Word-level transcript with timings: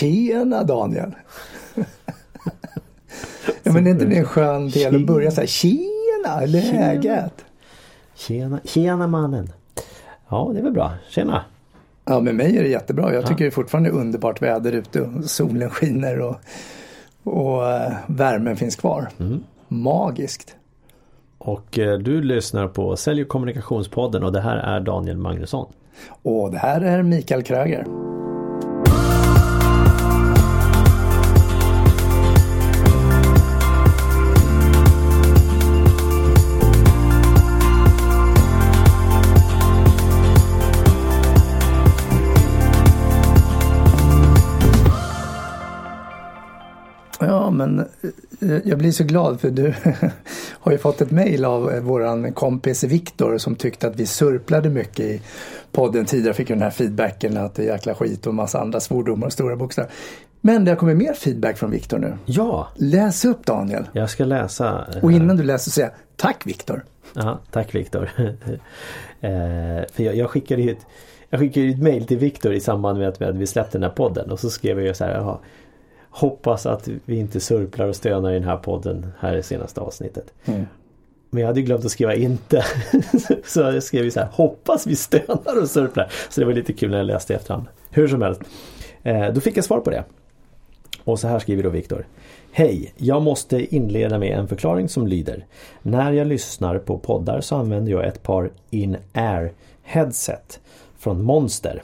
Tjena 0.00 0.64
Daniel! 0.64 1.14
ja 3.62 3.72
men 3.72 3.86
är 3.86 3.90
inte 3.90 4.04
det 4.04 4.16
en 4.16 4.24
skön 4.24 4.68
del 4.68 4.96
att 4.96 5.06
börja 5.06 5.30
så 5.30 5.40
här, 5.40 5.46
Tjena, 5.46 6.46
läget? 6.46 7.44
Tjena, 8.14 8.60
tjena 8.64 9.06
mannen! 9.06 9.52
Ja, 10.28 10.50
det 10.52 10.58
är 10.58 10.62
väl 10.62 10.72
bra. 10.72 10.92
Tjena! 11.08 11.44
Ja, 12.04 12.20
med 12.20 12.34
mig 12.34 12.58
är 12.58 12.62
det 12.62 12.68
jättebra. 12.68 13.14
Jag 13.14 13.26
tycker 13.26 13.44
det 13.44 13.48
är 13.48 13.50
fortfarande 13.50 13.90
underbart 13.90 14.42
väder 14.42 14.72
ute 14.72 15.10
solen 15.24 15.70
skiner 15.70 16.20
och, 16.20 16.36
och 17.22 17.68
äh, 17.68 17.92
värmen 18.06 18.56
finns 18.56 18.76
kvar. 18.76 19.08
Mm. 19.20 19.42
Magiskt. 19.68 20.56
Och 21.38 21.78
eh, 21.78 21.98
du 21.98 22.22
lyssnar 22.22 22.68
på 22.68 22.96
Sälj 22.96 23.22
och 23.22 23.28
kommunikationspodden 23.28 24.24
och 24.24 24.32
det 24.32 24.40
här 24.40 24.56
är 24.56 24.80
Daniel 24.80 25.16
Magnusson. 25.16 25.72
Och 26.22 26.50
det 26.50 26.58
här 26.58 26.80
är 26.80 27.02
Mikael 27.02 27.42
Kröger. 27.42 28.15
Men 47.66 47.86
eh, 48.40 48.58
jag 48.64 48.78
blir 48.78 48.92
så 48.92 49.04
glad 49.04 49.40
för 49.40 49.50
du 49.50 49.74
har 50.60 50.72
ju 50.72 50.78
fått 50.78 51.00
ett 51.00 51.10
mejl 51.10 51.44
av 51.44 51.72
eh, 51.72 51.80
våran 51.80 52.32
kompis 52.32 52.84
Viktor 52.84 53.38
som 53.38 53.56
tyckte 53.56 53.86
att 53.86 53.96
vi 53.96 54.06
surplade 54.06 54.68
mycket 54.70 55.00
i 55.00 55.22
podden 55.72 56.04
tidigare. 56.04 56.34
Fick 56.34 56.50
ju 56.50 56.54
den 56.54 56.62
här 56.62 56.70
feedbacken 56.70 57.36
att 57.36 57.54
det 57.54 57.62
är 57.62 57.72
jäkla 57.72 57.94
skit 57.94 58.26
och 58.26 58.34
massa 58.34 58.60
andra 58.60 58.80
svordomar 58.80 59.26
och 59.26 59.32
stora 59.32 59.56
bokstäver. 59.56 59.90
Men 60.40 60.64
det 60.64 60.70
har 60.70 60.76
kommit 60.76 60.96
mer 60.96 61.12
feedback 61.12 61.58
från 61.58 61.70
Viktor 61.70 61.98
nu. 61.98 62.14
Ja! 62.26 62.68
Läs 62.74 63.24
upp 63.24 63.46
Daniel. 63.46 63.84
Jag 63.92 64.10
ska 64.10 64.24
läsa. 64.24 64.86
Och 65.02 65.12
innan 65.12 65.36
du 65.36 65.42
läser 65.42 65.70
säga 65.70 65.90
tack 66.16 66.46
Viktor. 66.46 66.84
Ja, 67.14 67.40
tack 67.50 67.74
Viktor. 67.74 68.10
eh, 69.20 69.84
för 69.92 70.02
jag, 70.02 70.16
jag 70.16 70.30
skickade 70.30 70.62
ju 70.62 70.70
ett, 70.70 70.86
jag 71.30 71.40
skickade 71.40 71.66
ett 71.66 71.82
mejl 71.82 72.06
till 72.06 72.18
Viktor 72.18 72.52
i 72.52 72.60
samband 72.60 72.98
med 72.98 73.08
att 73.08 73.36
vi 73.36 73.46
släppte 73.46 73.78
den 73.78 73.82
här 73.82 73.96
podden 73.96 74.30
och 74.30 74.40
så 74.40 74.50
skrev 74.50 74.80
jag 74.80 74.96
så 74.96 75.04
här. 75.04 75.14
Jaha, 75.14 75.38
Hoppas 76.16 76.66
att 76.66 76.88
vi 77.04 77.16
inte 77.16 77.40
surplar 77.40 77.86
och 77.86 77.96
stönar 77.96 78.30
i 78.30 78.34
den 78.34 78.48
här 78.48 78.56
podden 78.56 79.12
här 79.18 79.36
i 79.36 79.42
senaste 79.42 79.80
avsnittet. 79.80 80.34
Mm. 80.44 80.66
Men 81.30 81.40
jag 81.40 81.46
hade 81.46 81.62
glömt 81.62 81.84
att 81.84 81.90
skriva 81.90 82.14
inte. 82.14 82.64
så 83.44 83.60
jag 83.60 83.82
skrev 83.82 84.10
så 84.10 84.20
här, 84.20 84.28
hoppas 84.32 84.86
vi 84.86 84.96
stönar 84.96 85.62
och 85.62 85.70
surplar. 85.70 86.12
Så 86.28 86.40
det 86.40 86.46
var 86.46 86.52
lite 86.52 86.72
kul 86.72 86.90
när 86.90 86.96
jag 86.96 87.06
läste 87.06 87.32
i 87.32 87.36
efterhand. 87.36 87.66
Hur 87.90 88.08
som 88.08 88.22
helst. 88.22 88.40
Eh, 89.02 89.32
då 89.32 89.40
fick 89.40 89.56
jag 89.56 89.64
svar 89.64 89.80
på 89.80 89.90
det. 89.90 90.04
Och 91.04 91.18
så 91.18 91.28
här 91.28 91.38
skriver 91.38 91.62
då 91.62 91.70
Viktor. 91.70 92.06
Hej! 92.52 92.92
Jag 92.96 93.22
måste 93.22 93.74
inleda 93.74 94.18
med 94.18 94.38
en 94.38 94.48
förklaring 94.48 94.88
som 94.88 95.06
lyder. 95.06 95.46
När 95.82 96.12
jag 96.12 96.26
lyssnar 96.26 96.78
på 96.78 96.98
poddar 96.98 97.40
så 97.40 97.56
använder 97.56 97.92
jag 97.92 98.06
ett 98.06 98.22
par 98.22 98.50
in-air 98.70 99.52
headset 99.82 100.60
från 100.98 101.22
Monster. 101.22 101.82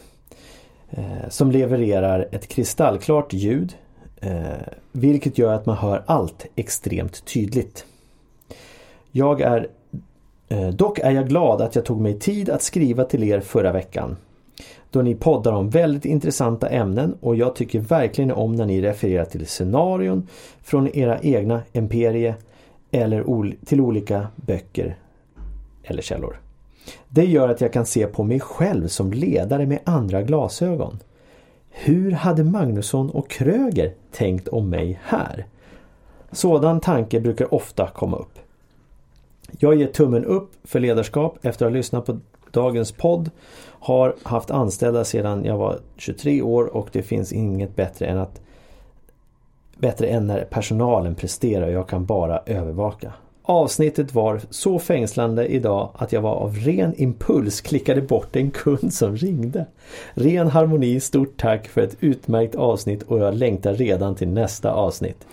Eh, 0.91 1.29
som 1.29 1.51
levererar 1.51 2.29
ett 2.31 2.49
kristallklart 2.49 3.33
ljud 3.33 3.75
Eh, 4.23 4.67
vilket 4.93 5.39
gör 5.39 5.55
att 5.55 5.67
man 5.67 5.77
hör 5.77 6.03
allt 6.07 6.47
extremt 6.57 7.25
tydligt. 7.25 7.85
Jag 9.11 9.41
är 9.41 9.69
eh, 10.49 10.69
Dock 10.69 10.99
är 10.99 11.11
jag 11.11 11.29
glad 11.29 11.63
att 11.63 11.75
jag 11.75 11.85
tog 11.85 12.01
mig 12.01 12.19
tid 12.19 12.51
att 12.51 12.63
skriva 12.63 13.05
till 13.05 13.23
er 13.23 13.41
förra 13.41 13.73
veckan. 13.73 14.17
Då 14.91 15.03
ni 15.03 15.15
poddar 15.15 15.53
om 15.53 15.71
väldigt 15.71 16.05
intressanta 16.05 16.69
ämnen 16.69 17.17
och 17.21 17.37
jag 17.37 17.55
tycker 17.55 17.81
verkligen 17.81 18.33
om 18.33 18.55
när 18.57 18.67
ni 18.67 18.81
refererar 18.81 19.25
till 19.25 19.47
scenarion 19.47 20.29
från 20.63 20.89
era 20.89 21.19
egna 21.21 21.63
imperie 21.73 22.35
eller 22.91 23.31
ol 23.31 23.55
till 23.67 23.81
olika 23.81 24.27
böcker 24.37 24.97
eller 25.83 26.03
källor. 26.03 26.41
Det 27.09 27.25
gör 27.25 27.49
att 27.49 27.61
jag 27.61 27.73
kan 27.73 27.87
se 27.87 28.07
på 28.07 28.25
mig 28.25 28.41
själv 28.41 28.89
som 28.89 29.13
ledare 29.13 29.67
med 29.67 29.79
andra 29.85 30.23
glasögon. 30.23 30.99
Hur 31.73 32.13
hade 32.13 32.45
Magnusson 32.45 33.11
och 33.11 33.31
Kröger 33.31 33.95
tänkt 34.11 34.49
om 34.49 34.71
mig 34.71 35.01
här? 35.05 35.47
Sådan 36.33 36.81
tanke 36.81 37.21
brukar 37.21 37.55
ofta 37.55 37.89
komma 37.89 38.17
upp. 38.17 38.39
Jag 39.59 39.75
ger 39.75 39.87
tummen 39.87 40.25
upp 40.25 40.51
för 40.65 40.81
ledarskap 40.81 41.39
efter 41.43 41.67
att 41.67 41.73
ha 41.73 41.77
lyssnat 41.77 42.07
på 42.07 42.19
dagens 42.51 42.93
podd. 42.93 43.31
Har 43.65 44.17
haft 44.23 44.51
anställda 44.51 45.05
sedan 45.05 45.45
jag 45.45 45.57
var 45.57 45.79
23 45.97 46.43
år 46.43 46.65
och 46.77 46.89
det 46.93 47.03
finns 47.03 47.33
inget 47.33 47.77
bättre 47.77 48.07
än 48.07 48.19
att 48.19 48.41
Bättre 49.79 50.07
än 50.07 50.27
när 50.27 50.45
personalen 50.45 51.15
presterar 51.15 51.67
och 51.67 51.73
jag 51.73 51.89
kan 51.89 52.05
bara 52.05 52.39
övervaka. 52.47 53.13
Avsnittet 53.45 54.15
var 54.15 54.41
så 54.51 54.79
fängslande 54.79 55.47
idag 55.47 55.91
att 55.95 56.13
jag 56.13 56.21
var 56.21 56.35
av 56.35 56.57
ren 56.57 56.95
impuls 56.97 57.61
klickade 57.61 58.03
bort 58.03 58.37
en 58.37 58.51
kund 58.51 58.95
som 58.95 59.17
ringde. 59.17 59.67
Ren 60.15 60.49
harmoni, 60.49 61.01
stort 61.01 61.41
tack 61.41 61.69
för 61.69 61.81
ett 61.81 61.97
utmärkt 62.01 62.55
avsnitt 62.55 63.03
och 63.03 63.19
jag 63.19 63.35
längtar 63.35 63.75
redan 63.75 64.15
till 64.15 64.29
nästa 64.29 64.73
avsnitt. 64.73 65.27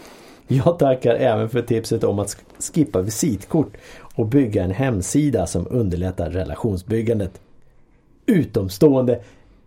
Jag 0.48 0.80
tackar 0.80 1.16
även 1.16 1.50
för 1.50 1.62
tipset 1.62 2.04
om 2.04 2.20
att 2.20 2.38
skippa 2.74 3.02
visitkort 3.02 3.78
och 4.16 4.26
bygga 4.26 4.64
en 4.64 4.72
hemsida 4.72 5.48
som 5.48 5.68
underlättar 5.70 6.30
relationsbyggandet. 6.30 7.42
Utomstående 8.26 9.20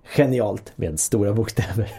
Genialt 0.04 0.72
med 0.76 1.00
stora 1.00 1.32
bokstäver. 1.32 1.90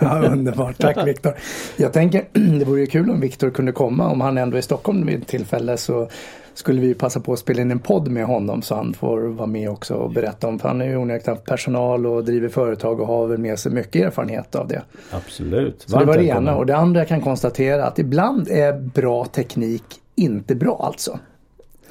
ja, 0.00 0.18
underbart, 0.18 0.78
tack 0.78 1.06
Viktor. 1.06 1.34
Jag 1.76 1.92
tänker 1.92 2.24
det 2.58 2.64
vore 2.64 2.80
ju 2.80 2.86
kul 2.86 3.10
om 3.10 3.20
Viktor 3.20 3.50
kunde 3.50 3.72
komma 3.72 4.08
om 4.08 4.20
han 4.20 4.38
ändå 4.38 4.56
är 4.56 4.58
i 4.58 4.62
Stockholm 4.62 5.06
vid 5.06 5.22
ett 5.22 5.28
tillfälle 5.28 5.76
så 5.76 6.08
skulle 6.54 6.80
vi 6.80 6.94
passa 6.94 7.20
på 7.20 7.32
att 7.32 7.38
spela 7.38 7.62
in 7.62 7.70
en 7.70 7.78
podd 7.78 8.08
med 8.08 8.26
honom 8.26 8.62
så 8.62 8.74
han 8.74 8.94
får 8.94 9.20
vara 9.20 9.46
med 9.46 9.70
också 9.70 9.94
och 9.94 10.10
berätta 10.10 10.48
om, 10.48 10.58
för 10.58 10.68
han 10.68 10.80
är 10.80 10.84
ju 10.86 10.96
onekligen 10.96 11.38
personal 11.38 12.06
och 12.06 12.24
driver 12.24 12.48
företag 12.48 13.00
och 13.00 13.06
har 13.06 13.26
väl 13.26 13.38
med 13.38 13.58
sig 13.58 13.72
mycket 13.72 14.06
erfarenhet 14.06 14.54
av 14.54 14.68
det. 14.68 14.82
Absolut. 15.10 15.84
Så 15.86 15.98
det 15.98 16.04
var 16.04 16.16
det 16.16 16.24
ena 16.24 16.56
och 16.56 16.66
det 16.66 16.76
andra 16.76 17.00
jag 17.00 17.08
kan 17.08 17.20
konstatera 17.20 17.84
att 17.86 17.98
ibland 17.98 18.48
är 18.48 18.72
bra 18.72 19.24
teknik 19.24 19.84
inte 20.14 20.54
bra 20.54 20.80
alltså. 20.86 21.18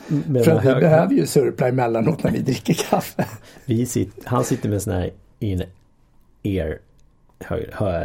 Men 0.08 0.44
För 0.44 0.60
vi 0.60 0.82
behöver 0.82 1.14
ju 1.14 1.26
surpla 1.26 1.68
emellanåt 1.68 2.24
när 2.24 2.32
vi 2.32 2.40
dricker 2.40 2.74
kaffe. 2.74 3.26
Vi 3.66 3.86
sitter, 3.86 4.30
han 4.30 4.44
sitter 4.44 4.70
med 4.70 4.82
sån 4.82 4.94
här 4.94 5.12
in 5.42 5.64
ear 6.44 6.80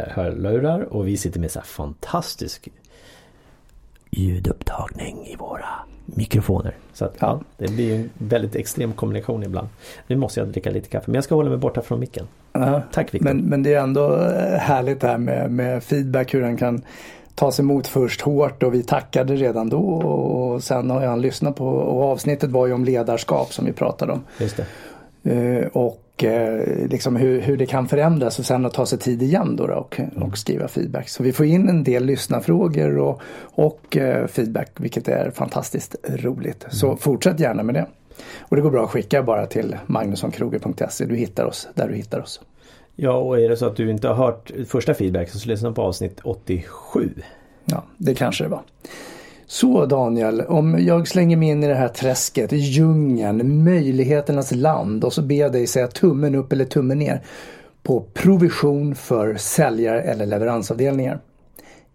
hörlurar 0.09 0.81
och 0.81 1.07
vi 1.07 1.17
sitter 1.17 1.39
med 1.39 1.51
så 1.51 1.59
här 1.59 1.65
fantastisk 1.65 2.69
ljudupptagning 4.11 5.27
i 5.27 5.35
våra 5.35 5.69
mikrofoner. 6.05 6.75
Så 6.93 7.05
att, 7.05 7.15
ja, 7.19 7.41
det 7.57 7.67
blir 7.67 7.95
en 7.95 8.09
väldigt 8.13 8.55
extrem 8.55 8.93
kommunikation 8.93 9.43
ibland. 9.43 9.67
Nu 10.07 10.15
måste 10.15 10.39
jag 10.39 10.49
dricka 10.49 10.69
lite 10.69 10.89
kaffe 10.89 11.05
men 11.07 11.15
jag 11.15 11.23
ska 11.23 11.35
hålla 11.35 11.49
mig 11.49 11.57
borta 11.57 11.81
från 11.81 11.99
micken. 11.99 12.27
Ja, 12.51 12.81
Tack 12.91 13.13
Victor. 13.13 13.25
Men, 13.25 13.37
men 13.37 13.63
det 13.63 13.73
är 13.73 13.79
ändå 13.79 14.15
eh, 14.15 14.59
härligt 14.59 15.01
det 15.01 15.07
här 15.07 15.17
med, 15.17 15.51
med 15.51 15.83
feedback 15.83 16.33
hur 16.33 16.41
den 16.41 16.57
kan 16.57 16.81
tas 17.35 17.59
emot 17.59 17.87
först 17.87 18.21
hårt 18.21 18.63
och 18.63 18.73
vi 18.73 18.83
tackade 18.83 19.35
redan 19.35 19.69
då 19.69 19.79
och 19.79 20.63
sen 20.63 20.89
har 20.89 21.05
han 21.05 21.21
lyssnat 21.21 21.55
på 21.55 21.67
och 21.67 22.03
avsnittet 22.03 22.49
var 22.49 22.67
ju 22.67 22.73
om 22.73 22.85
ledarskap 22.85 23.53
som 23.53 23.65
vi 23.65 23.73
pratade 23.73 24.11
om. 24.11 24.23
Just 24.37 24.57
det. 24.57 24.65
Uh, 25.31 25.67
och 25.67 26.06
och 26.17 26.23
eh, 26.23 26.87
liksom 26.87 27.15
hur, 27.15 27.41
hur 27.41 27.57
det 27.57 27.65
kan 27.65 27.87
förändras 27.87 28.39
och 28.39 28.45
sen 28.45 28.65
att 28.65 28.73
ta 28.73 28.85
sig 28.85 28.99
tid 28.99 29.21
igen 29.21 29.55
då, 29.55 29.67
då 29.67 29.73
och, 29.73 29.99
mm. 29.99 30.23
och 30.23 30.37
skriva 30.37 30.67
feedback. 30.67 31.09
Så 31.09 31.23
vi 31.23 31.33
får 31.33 31.45
in 31.45 31.69
en 31.69 31.83
del 31.83 32.05
lyssnarfrågor 32.05 32.97
och, 32.97 33.21
och 33.39 33.97
eh, 33.97 34.27
feedback 34.27 34.71
vilket 34.77 35.07
är 35.07 35.31
fantastiskt 35.31 35.95
roligt. 36.09 36.63
Mm. 36.63 36.71
Så 36.71 36.95
fortsätt 36.95 37.39
gärna 37.39 37.63
med 37.63 37.75
det. 37.75 37.85
Och 38.39 38.55
det 38.55 38.61
går 38.61 38.71
bra 38.71 38.83
att 38.83 38.89
skicka 38.89 39.23
bara 39.23 39.45
till 39.45 39.75
magnussonkroger.se. 39.85 41.05
Du 41.05 41.15
hittar 41.15 41.45
oss 41.45 41.67
där 41.73 41.87
du 41.87 41.95
hittar 41.95 42.19
oss. 42.19 42.41
Ja 42.95 43.17
och 43.17 43.39
är 43.39 43.49
det 43.49 43.57
så 43.57 43.65
att 43.65 43.75
du 43.75 43.91
inte 43.91 44.07
har 44.07 44.15
hört 44.15 44.51
första 44.67 44.93
feedback 44.93 45.29
så 45.29 45.49
lyssna 45.49 45.71
på 45.71 45.81
avsnitt 45.81 46.19
87. 46.23 47.09
Ja 47.65 47.83
det 47.97 48.15
kanske 48.15 48.43
det 48.43 48.49
var. 48.49 48.61
Så 49.49 49.85
Daniel, 49.85 50.41
om 50.41 50.85
jag 50.85 51.07
slänger 51.07 51.37
mig 51.37 51.49
in 51.49 51.63
i 51.63 51.67
det 51.67 51.75
här 51.75 51.87
träsket, 51.87 52.51
djungeln, 52.51 53.63
möjligheternas 53.63 54.51
land 54.51 55.03
och 55.03 55.13
så 55.13 55.21
ber 55.21 55.35
jag 55.35 55.51
dig 55.51 55.67
säga 55.67 55.87
tummen 55.87 56.35
upp 56.35 56.51
eller 56.51 56.65
tummen 56.65 56.99
ner 56.99 57.21
på 57.83 58.05
provision 58.13 58.95
för 58.95 59.35
säljare 59.35 60.01
eller 60.01 60.25
leveransavdelningar. 60.25 61.19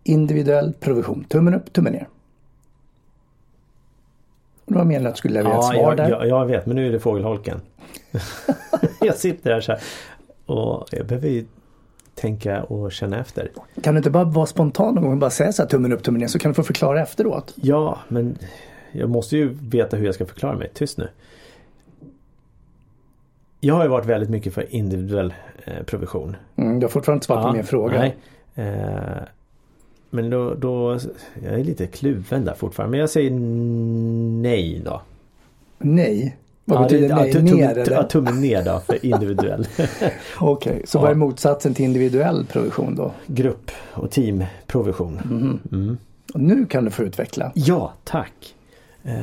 Individuell 0.05 0.73
provision, 0.81 1.25
tummen 1.25 1.55
upp, 1.55 1.73
tummen 1.73 1.93
ner. 1.93 2.09
Det 4.67 4.75
var 4.75 4.85
meningen 4.85 5.07
att 5.07 5.15
du 5.15 5.19
skulle 5.19 5.35
leverera 5.35 5.55
ja, 5.55 5.61
ett 5.61 5.77
svar 5.77 5.89
jag, 5.89 5.97
där. 5.97 6.11
Jag, 6.11 6.29
jag 6.29 6.47
vet, 6.47 6.67
men 6.67 6.77
nu 6.77 6.87
är 6.87 6.93
det 6.93 7.01
fågelholken. 7.01 7.61
jag 9.01 9.17
sitter 9.17 9.53
här 9.53 9.61
så 9.61 9.73
här 9.73 9.81
och 10.47 10.89
jag 10.91 11.07
behöver 11.07 11.45
tänka 12.15 12.63
och 12.63 12.93
känna 12.93 13.19
efter. 13.21 13.51
Kan 13.83 13.95
du 13.95 13.99
inte 13.99 14.11
bara 14.11 14.25
vara 14.25 14.47
spontan 14.47 14.95
någon 14.95 15.05
gång 15.05 15.13
och 15.13 15.19
bara 15.19 15.31
säga 15.31 15.53
så 15.53 15.63
här 15.63 15.69
tummen 15.69 15.93
upp, 15.93 16.03
tummen 16.03 16.21
ner 16.21 16.29
så 16.29 16.39
kan 16.39 16.51
du 16.51 16.55
få 16.55 16.63
förklara 16.63 17.03
efteråt? 17.03 17.53
Ja, 17.57 17.99
men 18.09 18.39
jag 18.93 19.11
måste 19.11 19.37
ju 19.37 19.57
veta 19.61 19.97
hur 19.97 20.07
jag 20.07 20.15
ska 20.15 20.27
förklara 20.27 20.57
mig. 20.57 20.71
Tyst 20.75 20.99
nu. 20.99 21.09
Jag 23.61 23.75
har 23.75 23.83
ju 23.83 23.89
varit 23.89 24.07
väldigt 24.07 24.31
mycket 24.31 24.55
för 24.55 24.75
individuell 24.75 25.35
eh, 25.65 25.83
provision. 25.83 26.37
Mm, 26.57 26.81
du 26.81 26.87
har 26.87 26.91
fortfarande 26.91 27.17
inte 27.17 27.27
svarat 27.27 27.45
ja, 27.45 27.51
på 27.51 27.57
min 27.57 27.65
fråga. 27.65 27.99
Nej. 27.99 28.17
Eh, 28.55 29.23
men 30.11 30.31
då, 30.31 30.55
då, 30.55 30.99
jag 31.43 31.61
är 31.61 31.65
lite 31.65 31.87
kluven 31.87 32.45
där 32.45 32.55
fortfarande. 32.55 32.91
Men 32.91 33.01
jag 33.01 33.11
säger 33.11 33.31
nej 34.43 34.83
då. 34.85 35.03
Nej? 35.79 36.37
Vad 36.65 36.79
Ja, 36.79 36.83
betyder 36.83 37.15
nej? 37.17 37.33
tum- 37.33 37.43
ner 37.57 37.87
ja, 37.91 38.03
Tummen 38.03 38.41
ner 38.41 38.65
då 38.65 38.81
för 38.81 39.07
individuell. 39.07 39.67
Okej, 40.41 40.83
så 40.87 40.99
Ja. 40.99 41.03
vad 41.03 41.11
är 41.11 41.15
motsatsen 41.15 41.75
till 41.75 41.85
individuell 41.85 42.47
provision 42.47 42.95
då? 42.95 43.13
Grupp 43.27 43.71
och 43.93 44.11
teamprovision. 44.11 45.19
Mm. 45.73 45.99
Och 46.35 46.41
nu 46.41 46.67
kan 46.67 46.85
du 46.85 46.91
få 46.91 47.03
utveckla. 47.03 47.53
Ja, 47.55 47.93
tack. 48.05 48.55
Eh, 49.05 49.15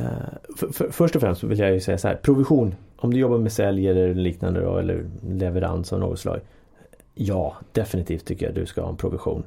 för, 0.56 0.68
för, 0.72 0.90
först 0.90 1.14
och 1.16 1.20
främst 1.22 1.42
vill 1.42 1.58
jag 1.58 1.72
ju 1.72 1.80
säga 1.80 1.98
så 1.98 2.08
här. 2.08 2.14
Provision. 2.14 2.74
Om 2.96 3.12
du 3.14 3.18
jobbar 3.20 3.38
med 3.38 3.52
sälj 3.52 3.88
eller 3.88 4.14
liknande 4.14 4.60
då, 4.60 4.76
eller 4.78 5.04
leverans 5.28 5.92
av 5.92 6.00
något 6.00 6.18
slag. 6.18 6.40
Ja, 7.14 7.56
definitivt 7.72 8.24
tycker 8.24 8.46
jag 8.46 8.54
du 8.54 8.66
ska 8.66 8.80
ha 8.82 8.88
en 8.88 8.96
provision. 8.96 9.42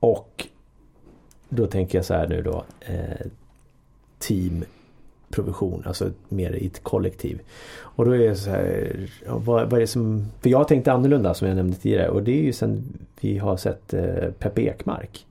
Och 0.00 0.46
då 1.48 1.66
tänker 1.66 1.98
jag 1.98 2.04
så 2.04 2.14
här 2.14 2.28
nu 2.28 2.42
då. 2.42 2.64
Eh, 2.80 3.26
teamprovision, 5.30 5.82
alltså 5.86 6.10
mer 6.28 6.52
i 6.52 6.66
ett 6.66 6.82
kollektiv. 6.82 7.40
Och 7.80 8.04
då 8.04 8.10
är 8.14 8.18
det 8.18 8.36
så 8.36 8.50
här, 8.50 8.96
vad, 9.26 9.70
vad 9.70 9.72
är 9.72 9.80
det 9.80 9.86
som, 9.86 10.26
för 10.40 10.50
jag 10.50 10.68
tänkte 10.68 10.92
annorlunda 10.92 11.34
som 11.34 11.48
jag 11.48 11.56
nämnde 11.56 11.76
tidigare 11.76 12.08
och 12.08 12.22
det 12.22 12.40
är 12.40 12.42
ju 12.42 12.52
sen 12.52 12.82
vi 13.20 13.38
har 13.38 13.56
sett 13.56 13.94
eh, 13.94 14.30
Peppe 14.38 14.62
Ekmark. 14.62 15.26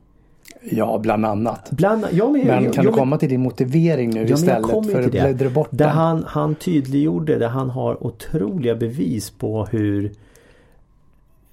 Ja, 0.71 0.99
bland 1.01 1.25
annat. 1.25 1.71
Bland, 1.71 2.05
ja, 2.11 2.29
men, 2.29 2.47
Men 2.47 2.71
kan 2.71 2.85
ja, 2.85 2.91
du 2.91 2.97
komma 2.97 3.17
till 3.17 3.29
din 3.29 3.41
motivering 3.41 4.09
nu 4.09 4.19
Ja, 4.19 4.23
men 4.25 4.33
istället 4.33 4.91
för 4.91 4.99
att 4.99 5.05
det. 5.05 5.09
bläddra 5.09 5.49
bort 5.49 5.67
Där 5.71 5.85
den? 5.85 5.95
han, 5.95 6.23
han 6.27 6.55
tydliggjorde, 6.55 7.37
där 7.37 7.47
han 7.47 7.69
har 7.69 8.03
otroliga 8.03 8.75
bevis 8.75 9.29
på 9.29 9.65
hur 9.65 10.11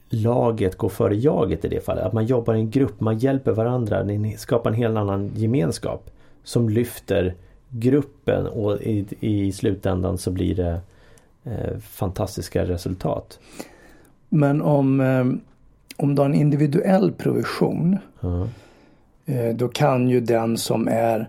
laget 0.08 0.76
går 0.76 0.88
före 0.88 1.16
jaget 1.16 1.64
i 1.64 1.69
det 1.69 1.84
fallet. 1.84 2.04
Att 2.04 2.12
man 2.12 2.26
jobbar 2.26 2.54
i 2.54 2.58
en 2.60 2.70
grupp, 2.70 3.00
man 3.00 3.19
hjälper 3.19 3.52
varandra, 3.52 4.02
ni 4.02 4.37
skapar 4.37 4.70
en 4.70 4.76
helt 4.76 4.96
annan 4.96 5.31
gemenskap. 5.34 6.10
Som 6.44 6.69
lyfter 6.69 7.34
gruppen 7.81 8.46
och 8.46 8.81
i, 8.82 9.06
i 9.20 9.52
slutändan 9.52 10.19
så 10.19 10.31
blir 10.31 10.55
det 10.55 10.81
eh, 11.44 11.78
fantastiska 11.78 12.64
resultat. 12.64 13.38
Men 14.28 14.62
om, 14.62 15.00
eh, 15.00 15.25
om 15.96 16.14
du 16.14 16.23
har 16.23 16.26
en 16.28 16.34
individuell 16.34 17.12
provision 17.12 17.99
Ja. 18.20 18.49
eh, 19.26 19.55
då 19.56 19.69
kan 19.69 20.08
ju 20.08 20.20
den 20.20 20.56
som 20.56 20.88
är 20.88 21.28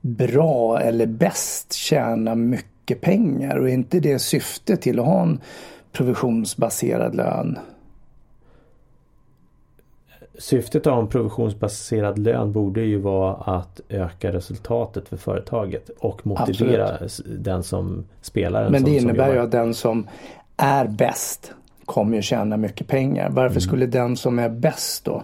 bra 0.00 0.80
eller 0.80 1.06
bäst 1.06 1.72
tjäna 1.72 2.34
mycket 2.34 3.00
pengar 3.00 3.56
och 3.56 3.68
är 3.68 3.72
inte 3.72 4.00
det 4.00 4.18
syftet 4.18 4.82
till 4.82 4.98
att 5.00 5.06
ha 5.06 5.22
en 5.22 5.40
provisionsbaserad 5.92 7.14
lön? 7.14 7.58
Syftet 10.40 10.86
av 10.86 10.98
en 10.98 11.06
provisionsbaserad 11.06 12.18
lön 12.18 12.52
borde 12.52 12.80
ju 12.80 12.98
vara 12.98 13.34
att 13.34 13.80
öka 13.88 14.32
resultatet 14.32 15.08
för 15.08 15.16
företaget 15.16 15.90
och 15.98 16.26
motivera 16.26 16.96
s- 16.98 17.22
den 17.26 17.62
som 17.62 18.04
spelar. 18.20 18.70
Men 18.70 18.80
som, 18.80 18.92
det 18.92 19.00
som 19.00 19.08
innebär 19.10 19.32
ju 19.32 19.38
att 19.40 19.50
den 19.50 19.74
som 19.74 20.06
är 20.56 20.86
bäst 20.86 21.52
kommer 21.84 22.16
ju 22.16 22.22
tjäna 22.22 22.56
mycket 22.56 22.86
pengar. 22.88 23.28
Varför 23.30 23.50
Mm. 23.56 23.60
skulle 23.60 23.86
den 23.86 24.16
som 24.16 24.38
är 24.38 24.48
bäst 24.48 25.04
då, 25.04 25.22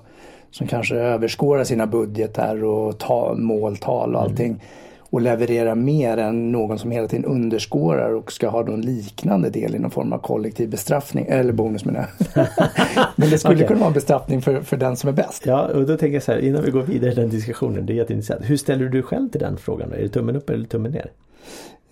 som 0.50 0.66
kanske 0.66 0.96
överskårar 0.96 1.64
sina 1.64 1.86
budgetar 1.86 2.64
och 2.64 2.98
ta, 2.98 3.34
måltal 3.34 4.08
Mm. 4.08 4.16
och 4.16 4.22
allting 4.22 4.62
och 5.10 5.20
leverera 5.20 5.74
mer 5.74 6.16
än 6.16 6.52
någon 6.52 6.78
som 6.78 6.90
hela 6.90 7.08
tiden 7.08 7.24
underskårar 7.24 8.10
och 8.14 8.32
ska 8.32 8.48
ha 8.48 8.72
en 8.72 8.80
liknande 8.80 9.50
del 9.50 9.74
i 9.74 9.78
någon 9.78 9.90
form 9.90 10.12
av 10.12 10.18
kollektiv 10.18 10.70
bestraffning, 10.70 11.26
eller 11.28 11.52
bonus 11.52 11.84
menar 11.84 12.06
jag. 12.34 12.46
Men 13.16 13.30
det 13.30 13.38
skulle 13.38 13.54
Okej. 13.54 13.66
kunna 13.66 13.80
vara 13.80 13.88
en 13.88 13.94
bestraffning 13.94 14.42
för, 14.42 14.60
för 14.60 14.76
den 14.76 14.96
som 14.96 15.08
är 15.08 15.12
bäst. 15.12 15.46
Ja, 15.46 15.68
och 15.68 15.86
då 15.86 15.96
tänker 15.96 16.14
jag 16.14 16.22
så 16.22 16.32
här 16.32 16.38
innan 16.38 16.62
vi 16.64 16.70
går 16.70 16.82
vidare 16.82 17.12
i 17.12 17.14
den 17.14 17.28
diskussionen. 17.30 17.86
Det 17.86 17.92
är 17.92 17.94
jätteintressant. 17.94 18.40
Hur 18.44 18.56
ställer 18.56 18.86
du 18.86 19.02
själv 19.02 19.28
till 19.28 19.40
den 19.40 19.56
frågan? 19.56 19.88
Då? 19.90 19.96
Är 19.96 20.02
det 20.02 20.08
tummen 20.08 20.36
upp 20.36 20.50
eller 20.50 20.64
tummen 20.64 20.92
ner? 20.92 21.10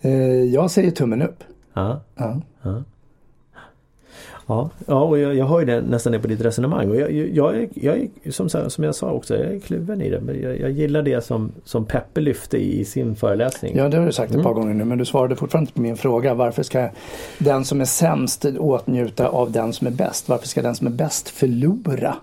Eh, 0.01 0.43
jag 0.43 0.71
säger 0.71 0.91
tummen 0.91 1.21
upp. 1.21 1.43
Ja, 1.73 2.01
Ja. 2.15 2.41
ja, 2.63 2.83
ja 4.47 4.69
och 5.03 5.19
jag, 5.19 5.35
jag 5.35 5.45
har 5.45 5.59
ju 5.59 5.65
det 5.65 5.81
nästan 5.81 6.13
det 6.13 6.19
på 6.19 6.27
ditt 6.27 6.41
resonemang. 6.41 6.89
Och 6.89 6.95
jag, 6.95 7.11
jag, 7.11 7.69
jag, 7.73 8.09
som, 8.33 8.49
som 8.49 8.83
jag 8.83 8.95
sa 8.95 9.11
också, 9.11 9.37
jag 9.37 9.55
är 9.55 9.59
kluven 9.59 10.01
i 10.01 10.09
det. 10.09 10.21
Men 10.21 10.41
jag, 10.41 10.59
jag 10.59 10.71
gillar 10.71 11.01
det 11.01 11.25
som, 11.25 11.51
som 11.63 11.85
Peppe 11.85 12.21
lyfte 12.21 12.57
i 12.57 12.85
sin 12.85 13.15
föreläsning. 13.15 13.77
Ja, 13.77 13.89
det 13.89 13.97
har 13.97 14.05
du 14.05 14.11
sagt 14.11 14.35
ett 14.35 14.43
par 14.43 14.51
Mm. 14.51 14.61
gånger 14.61 14.73
nu 14.73 14.85
men 14.85 14.97
du 14.97 15.05
svarade 15.05 15.35
fortfarande 15.35 15.63
inte 15.63 15.73
på 15.73 15.81
min 15.81 15.97
fråga. 15.97 16.33
Varför 16.33 16.63
ska 16.63 16.89
den 17.37 17.65
som 17.65 17.81
är 17.81 17.85
sämst 17.85 18.45
åtnjuta 18.45 19.27
av 19.27 19.51
den 19.51 19.73
som 19.73 19.87
är 19.87 19.91
bäst? 19.91 20.29
Varför 20.29 20.47
ska 20.47 20.61
den 20.61 20.75
som 20.75 20.87
är 20.87 20.91
bäst 20.91 21.29
förlora 21.29 22.15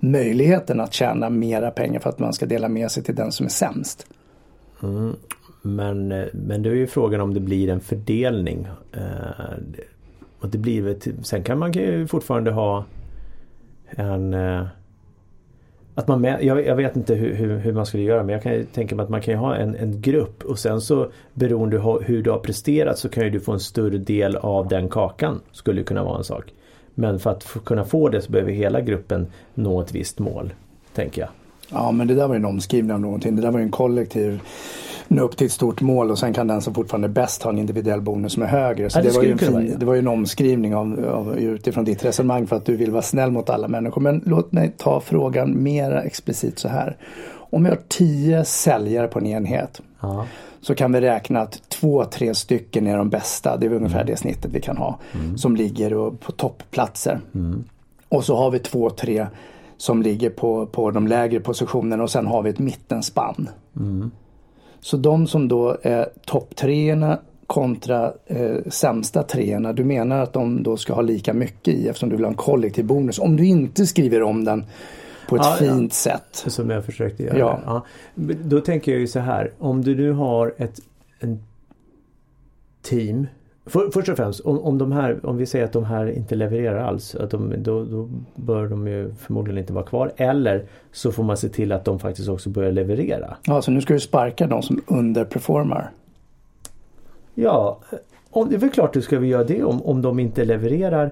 möjligheten 0.00 0.80
att 0.80 0.92
tjäna 0.92 1.30
mera 1.30 1.70
pengar 1.70 2.00
för 2.00 2.10
att 2.10 2.18
man 2.18 2.32
ska 2.32 2.46
dela 2.46 2.68
med 2.68 2.90
sig 2.90 3.02
till 3.02 3.14
den 3.14 3.32
som 3.32 3.46
är 3.46 3.50
sämst? 3.50 4.06
Mm, 4.82 5.12
men, 5.62 6.12
eh, 6.12 6.24
men 6.32 6.62
det 6.62 6.68
är 6.68 6.74
ju 6.74 6.86
frågan 6.86 7.20
om 7.20 7.34
det 7.34 7.40
blir 7.40 7.68
en 7.68 7.80
fördelning. 7.80 8.68
Och 10.40 10.48
det 10.48 10.58
blir 10.58 10.86
ett, 10.88 11.00
typ- 11.00 11.26
sen 11.26 11.42
kan 11.42 11.58
man 11.58 11.72
ju 11.72 12.06
fortfarande 12.06 12.50
ha 12.50 12.84
en 13.90 14.34
eh, 14.34 14.66
att 15.94 16.08
man 16.08 16.20
med, 16.20 16.44
jag, 16.44 16.66
jag 16.66 16.76
vet 16.76 16.96
inte 16.96 17.14
hur, 17.14 17.34
hur, 17.34 17.58
hur 17.58 17.72
man 17.72 17.86
skulle 17.86 18.02
göra 18.02 18.22
men 18.22 18.32
jag 18.32 18.42
kan 18.42 18.52
ju 18.52 18.64
tänka 18.64 18.94
mig 18.94 19.04
att 19.04 19.08
man 19.10 19.20
kan 19.20 19.34
ju 19.34 19.38
ha 19.38 19.56
en, 19.56 19.76
en 19.76 20.00
grupp 20.00 20.44
och 20.44 20.58
sen 20.58 20.80
så 20.80 21.10
beroende 21.34 21.78
på 21.78 22.00
hur 22.00 22.22
du 22.22 22.30
har 22.30 22.38
presterat 22.38 22.98
så 22.98 23.08
kan 23.08 23.24
ju 23.24 23.30
du 23.30 23.40
få 23.40 23.52
en 23.52 23.60
större 23.60 23.98
del 23.98 24.36
av 24.36 24.68
den 24.68 24.88
kakan. 24.88 25.40
Skulle 25.52 25.80
ju 25.80 25.84
kunna 25.84 26.04
vara 26.04 26.18
en 26.18 26.24
sak. 26.24 26.52
Men 26.94 27.18
för 27.18 27.30
att 27.30 27.56
kunna 27.64 27.84
få 27.84 28.08
det 28.08 28.22
så 28.22 28.32
behöver 28.32 28.52
hela 28.52 28.80
gruppen 28.80 29.26
nå 29.54 29.80
ett 29.80 29.94
visst 29.94 30.18
mål. 30.18 30.54
Tänker 30.94 31.20
jag. 31.22 31.30
Ja, 31.68 31.92
men 31.92 32.06
det 32.06 32.14
där 32.14 32.26
var 32.28 32.34
ju 32.34 32.38
en 32.38 32.44
omskrivning 32.44 32.92
av 32.94 33.00
någonting. 33.00 33.36
Det 33.36 33.42
där 33.42 33.50
var 33.50 33.58
ju 33.58 33.64
en 33.64 33.70
kollektiv 33.70 34.40
nå 35.08 35.22
upp 35.22 35.36
till 35.36 35.46
ett 35.46 35.52
stort 35.52 35.80
mål 35.80 36.10
och 36.10 36.18
sen 36.18 36.32
kan 36.32 36.46
den 36.46 36.62
som 36.62 36.74
fortfarande 36.74 37.06
är 37.06 37.12
bäst 37.12 37.42
ha 37.42 37.50
en 37.50 37.58
individuell 37.58 38.00
bonus 38.00 38.32
som 38.32 38.42
är 38.42 38.46
högre. 38.46 38.90
Så 38.90 38.98
Ja, 38.98 39.02
det 39.02 39.08
det, 39.08 39.16
var 39.16 39.22
ju 39.22 39.32
en 39.32 39.38
fin, 39.38 39.74
det 39.78 39.86
var 39.86 39.94
ju 39.94 39.98
en 39.98 40.08
omskrivning 40.08 40.74
av, 40.74 41.04
av, 41.12 41.38
utifrån 41.38 41.84
ditt 41.84 42.04
resonemang 42.04 42.46
för 42.46 42.56
att 42.56 42.64
du 42.64 42.76
vill 42.76 42.90
vara 42.90 43.02
snäll 43.02 43.30
mot 43.30 43.50
alla 43.50 43.68
människor. 43.68 44.00
Men 44.00 44.22
låt 44.24 44.52
mig 44.52 44.72
ta 44.76 45.00
frågan 45.00 45.62
mera 45.62 46.02
explicit 46.02 46.58
så 46.58 46.68
här. 46.68 46.96
Om 47.50 47.64
jag 47.64 47.72
har 47.72 47.80
tio 47.88 48.44
säljare 48.44 49.08
på 49.08 49.18
en 49.18 49.26
enhet 49.26 49.80
Ja. 50.00 50.26
så 50.60 50.74
kan 50.74 50.92
vi 50.92 51.00
räkna 51.00 51.40
att 51.40 51.68
två, 51.68 52.04
tre 52.04 52.34
stycken 52.34 52.86
är 52.86 52.96
de 52.96 53.08
bästa. 53.08 53.56
Det 53.56 53.66
är 53.66 53.72
ungefär 53.72 54.04
det 54.04 54.16
snittet 54.16 54.50
vi 54.54 54.60
kan 54.60 54.76
ha. 54.76 54.98
Som 55.36 55.56
ligger 55.56 56.10
på 56.10 56.32
toppplatser. 56.32 57.20
Och 58.08 58.24
så 58.24 58.36
har 58.36 58.50
vi 58.50 58.58
två, 58.58 58.90
tre 58.90 59.26
som 59.76 60.02
ligger 60.02 60.30
på, 60.30 60.66
på 60.66 60.90
de 60.90 61.06
lägre 61.06 61.40
positionerna 61.40 62.02
och 62.02 62.10
sen 62.10 62.26
har 62.26 62.42
vi 62.42 62.50
ett 62.50 62.58
mittenspann. 62.58 63.48
Så 64.80 64.96
de 64.96 65.26
som 65.26 65.48
då 65.48 65.76
är 65.82 66.08
topptreorna 66.24 67.18
kontra 67.46 68.12
eh, 68.26 68.56
sämsta 68.66 69.22
treorna. 69.22 69.72
Du 69.72 69.84
menar 69.84 70.18
att 70.20 70.32
de 70.32 70.62
då 70.62 70.76
ska 70.76 70.94
ha 70.94 71.02
lika 71.02 71.34
mycket 71.34 71.74
i 71.74 71.88
eftersom 71.88 72.08
du 72.08 72.16
vill 72.16 72.24
ha 72.24 72.30
en 72.30 72.36
kollektiv 72.36 72.84
bonus. 72.84 73.18
Om 73.18 73.36
du 73.36 73.46
inte 73.46 73.86
skriver 73.86 74.22
om 74.22 74.44
den 74.44 74.64
på 75.28 75.36
ett 75.36 75.42
Ja, 75.44 75.56
ja. 75.60 75.66
fint 75.66 75.92
sätt. 75.92 76.44
Som 76.46 76.70
jag 76.70 76.84
försökte 76.84 77.22
göra. 77.22 77.38
Ja. 77.38 77.84
Men 78.14 78.48
Då 78.48 78.60
tänker 78.60 78.92
jag 78.92 79.00
ju 79.00 79.06
så 79.06 79.18
här. 79.18 79.52
Om 79.58 79.84
du 79.84 79.94
nu 79.94 80.12
har 80.12 80.54
ett 80.58 80.80
en 81.20 81.42
team. 82.82 83.26
För, 83.66 83.90
först 83.90 84.08
och 84.08 84.16
främst 84.16 84.40
om, 84.40 84.58
om 84.58 84.78
de 84.78 84.92
här, 84.92 85.26
om 85.26 85.36
vi 85.36 85.46
säger 85.46 85.64
att 85.64 85.72
de 85.72 85.84
här 85.84 86.06
inte 86.06 86.34
levererar 86.34 86.78
alls. 86.78 87.14
Att 87.14 87.30
de, 87.30 87.54
då, 87.58 87.84
då 87.84 88.08
bör 88.34 88.66
de 88.66 88.88
ju 88.88 89.14
förmodligen 89.18 89.58
inte 89.58 89.72
vara 89.72 89.84
kvar. 89.84 90.12
Eller 90.16 90.64
så 90.92 91.12
får 91.12 91.24
man 91.24 91.36
se 91.36 91.48
till 91.48 91.72
att 91.72 91.84
de 91.84 91.98
faktiskt 91.98 92.28
också 92.28 92.50
börjar 92.50 92.72
leverera. 92.72 93.36
Ja, 93.46 93.62
så 93.62 93.70
nu 93.70 93.80
ska 93.80 93.94
du 93.94 94.00
sparka 94.00 94.46
de 94.46 94.62
som 94.62 94.82
underperformar. 94.86 95.90
Ja, 97.34 97.78
om, 98.30 98.48
det 98.48 98.54
är 98.54 98.58
väl 98.58 98.70
klart 98.70 98.92
du 98.92 99.02
ska 99.02 99.18
vi 99.18 99.28
göra 99.28 99.44
det 99.44 99.62
om, 99.62 99.82
om 99.82 100.02
de 100.02 100.18
inte 100.18 100.44
levererar 100.44 101.10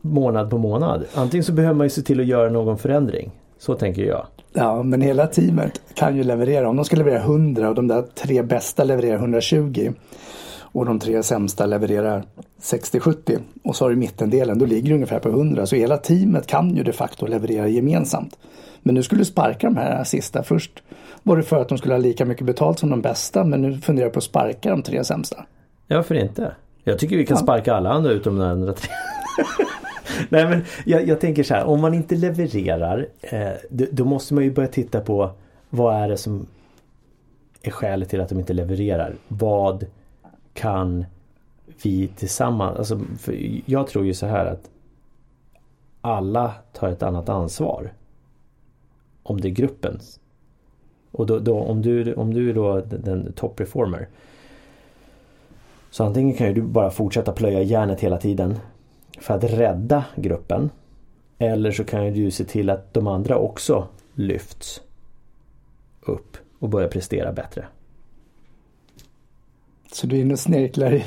månad 0.00 0.50
på 0.50 0.58
månad. 0.58 1.04
Antingen 1.14 1.44
så 1.44 1.52
behöver 1.52 1.74
man 1.74 1.86
ju 1.86 1.90
se 1.90 2.02
till 2.02 2.20
att 2.20 2.26
göra 2.26 2.50
någon 2.50 2.78
förändring. 2.78 3.30
Så 3.58 3.74
tänker 3.74 4.02
jag. 4.02 4.26
Ja, 4.52 4.82
men 4.82 5.00
hela 5.00 5.26
teamet 5.26 5.80
kan 5.94 6.16
ju 6.16 6.24
leverera. 6.24 6.68
Om 6.68 6.76
de 6.76 6.84
ska 6.84 6.96
leverera 6.96 7.20
100 7.20 7.68
och 7.68 7.74
de 7.74 7.88
där 7.88 8.02
tre 8.02 8.42
bästa 8.42 8.84
levererar 8.84 9.16
120 9.16 9.92
och 10.76 10.86
de 10.86 10.98
tre 10.98 11.22
sämsta 11.22 11.66
levererar 11.66 12.24
60-70 12.60 13.38
och 13.64 13.76
så 13.76 13.84
har 13.84 13.90
du 13.90 13.96
mittendelen, 13.96 14.58
då 14.58 14.66
ligger 14.66 14.88
det 14.88 14.94
ungefär 14.94 15.18
på 15.18 15.28
100. 15.28 15.66
Så 15.66 15.76
hela 15.76 15.96
teamet 15.96 16.46
kan 16.46 16.76
ju 16.76 16.82
de 16.82 16.92
facto 16.92 17.26
leverera 17.26 17.68
gemensamt. 17.68 18.38
Men 18.82 18.94
nu 18.94 19.02
skulle 19.02 19.20
du 19.20 19.24
sparka 19.24 19.66
de 19.66 19.76
här 19.76 20.04
sista. 20.04 20.42
Först 20.42 20.82
var 21.22 21.36
det 21.36 21.42
för 21.42 21.60
att 21.62 21.68
de 21.68 21.78
skulle 21.78 21.94
ha 21.94 21.98
lika 21.98 22.24
mycket 22.24 22.46
betalt 22.46 22.78
som 22.78 22.90
de 22.90 23.02
bästa 23.02 23.44
men 23.44 23.62
nu 23.62 23.78
funderar 23.78 24.06
jag 24.06 24.12
på 24.12 24.18
att 24.18 24.24
sparka 24.24 24.70
de 24.70 24.82
tre 24.82 25.04
sämsta. 25.04 25.44
Ja, 25.86 25.96
varför 25.96 26.14
inte? 26.14 26.52
Jag 26.84 26.98
tycker 26.98 27.16
vi 27.16 27.26
kan 27.26 27.36
sparka 27.36 27.74
alla 27.74 27.90
andra 27.90 28.10
utom 28.10 28.38
den 28.38 28.48
andra 28.48 28.72
tre. 28.72 28.90
Nej 30.28 30.44
men 30.44 30.64
jag, 30.84 31.08
jag 31.08 31.20
tänker 31.20 31.42
så 31.42 31.54
här, 31.54 31.64
om 31.64 31.80
man 31.80 31.94
inte 31.94 32.14
levererar 32.14 33.06
eh, 33.20 33.48
då, 33.70 33.84
då 33.90 34.04
måste 34.04 34.34
man 34.34 34.44
ju 34.44 34.50
börja 34.50 34.68
titta 34.68 35.00
på 35.00 35.30
vad 35.70 35.94
är 36.02 36.08
det 36.08 36.16
som 36.16 36.46
är 37.62 37.70
skälet 37.70 38.08
till 38.08 38.20
att 38.20 38.28
de 38.28 38.38
inte 38.38 38.52
levererar. 38.52 39.14
Vad 39.28 39.86
kan 40.56 41.04
vi 41.82 42.08
tillsammans, 42.08 42.78
alltså, 42.78 43.00
för 43.18 43.60
jag 43.66 43.86
tror 43.86 44.06
ju 44.06 44.14
så 44.14 44.26
här 44.26 44.46
att 44.46 44.70
alla 46.00 46.54
tar 46.72 46.88
ett 46.88 47.02
annat 47.02 47.28
ansvar. 47.28 47.92
om 49.22 49.40
det 49.40 49.48
är 49.48 49.52
gruppens. 49.52 50.20
Och 51.10 51.26
då, 51.26 51.38
då, 51.38 51.58
om, 51.58 51.82
du, 51.82 52.14
om 52.14 52.34
du 52.34 52.50
är 52.50 52.54
då 52.54 52.80
den, 52.80 53.32
top 53.32 53.60
reformer. 53.60 54.08
Så 55.90 56.04
antingen 56.04 56.34
kan 56.34 56.46
ju 56.46 56.54
du 56.54 56.62
bara 56.62 56.90
fortsätta 56.90 57.32
plöja 57.32 57.62
järnet 57.62 58.00
hela 58.00 58.18
tiden 58.18 58.58
för 59.20 59.34
att 59.34 59.44
rädda 59.44 60.04
gruppen. 60.16 60.70
Eller 61.38 61.72
så 61.72 61.84
kan 61.84 62.04
ju 62.04 62.24
du 62.24 62.30
se 62.30 62.44
till 62.44 62.70
att 62.70 62.94
de 62.94 63.06
andra 63.06 63.36
också 63.36 63.86
lyfts 64.14 64.80
upp 66.00 66.36
och 66.58 66.68
börjar 66.68 66.88
prestera 66.88 67.32
bättre. 67.32 67.66
Så 69.92 70.06
du 70.06 70.16
är 70.16 70.20
inne 70.20 70.32
och 70.32 70.38
snirklar 70.38 70.92
i, 70.92 71.04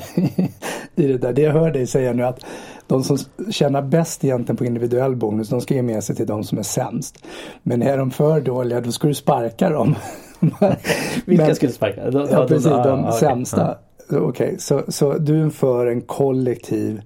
i 0.94 1.06
det 1.06 1.18
där. 1.18 1.32
Det 1.32 1.42
jag 1.42 1.52
hör 1.52 1.70
dig 1.70 1.86
säga 1.86 2.12
nu 2.12 2.24
att 2.24 2.44
de 2.86 3.04
som 3.04 3.18
tjänar 3.50 3.82
bäst 3.82 4.24
egentligen 4.24 4.56
på 4.56 4.64
individuell 4.64 5.16
bonus, 5.16 5.48
de 5.48 5.60
ska 5.60 5.74
ge 5.74 5.82
med 5.82 6.04
sig 6.04 6.16
till 6.16 6.26
de 6.26 6.44
som 6.44 6.58
är 6.58 6.62
sämst. 6.62 7.24
Men 7.62 7.82
är 7.82 7.98
de 7.98 8.10
för 8.10 8.40
dåliga, 8.40 8.80
då 8.80 8.92
ska 8.92 9.08
du 9.08 9.14
sparka 9.14 9.70
dem. 9.70 9.94
Vilka 11.24 11.44
Men, 11.46 11.54
du 11.60 11.68
sparka? 11.68 12.10
De, 12.10 12.28
ja, 12.30 12.46
precis, 12.46 12.64
de, 12.64 12.82
de 12.82 13.04
ah, 13.04 13.12
sämsta. 13.12 13.78
Okej, 14.06 14.20
okay. 14.20 14.58
så, 14.58 14.82
så 14.88 15.12
du 15.12 15.42
är 15.42 15.50
för 15.50 15.86
en 15.86 16.00
kollektiv 16.00 17.02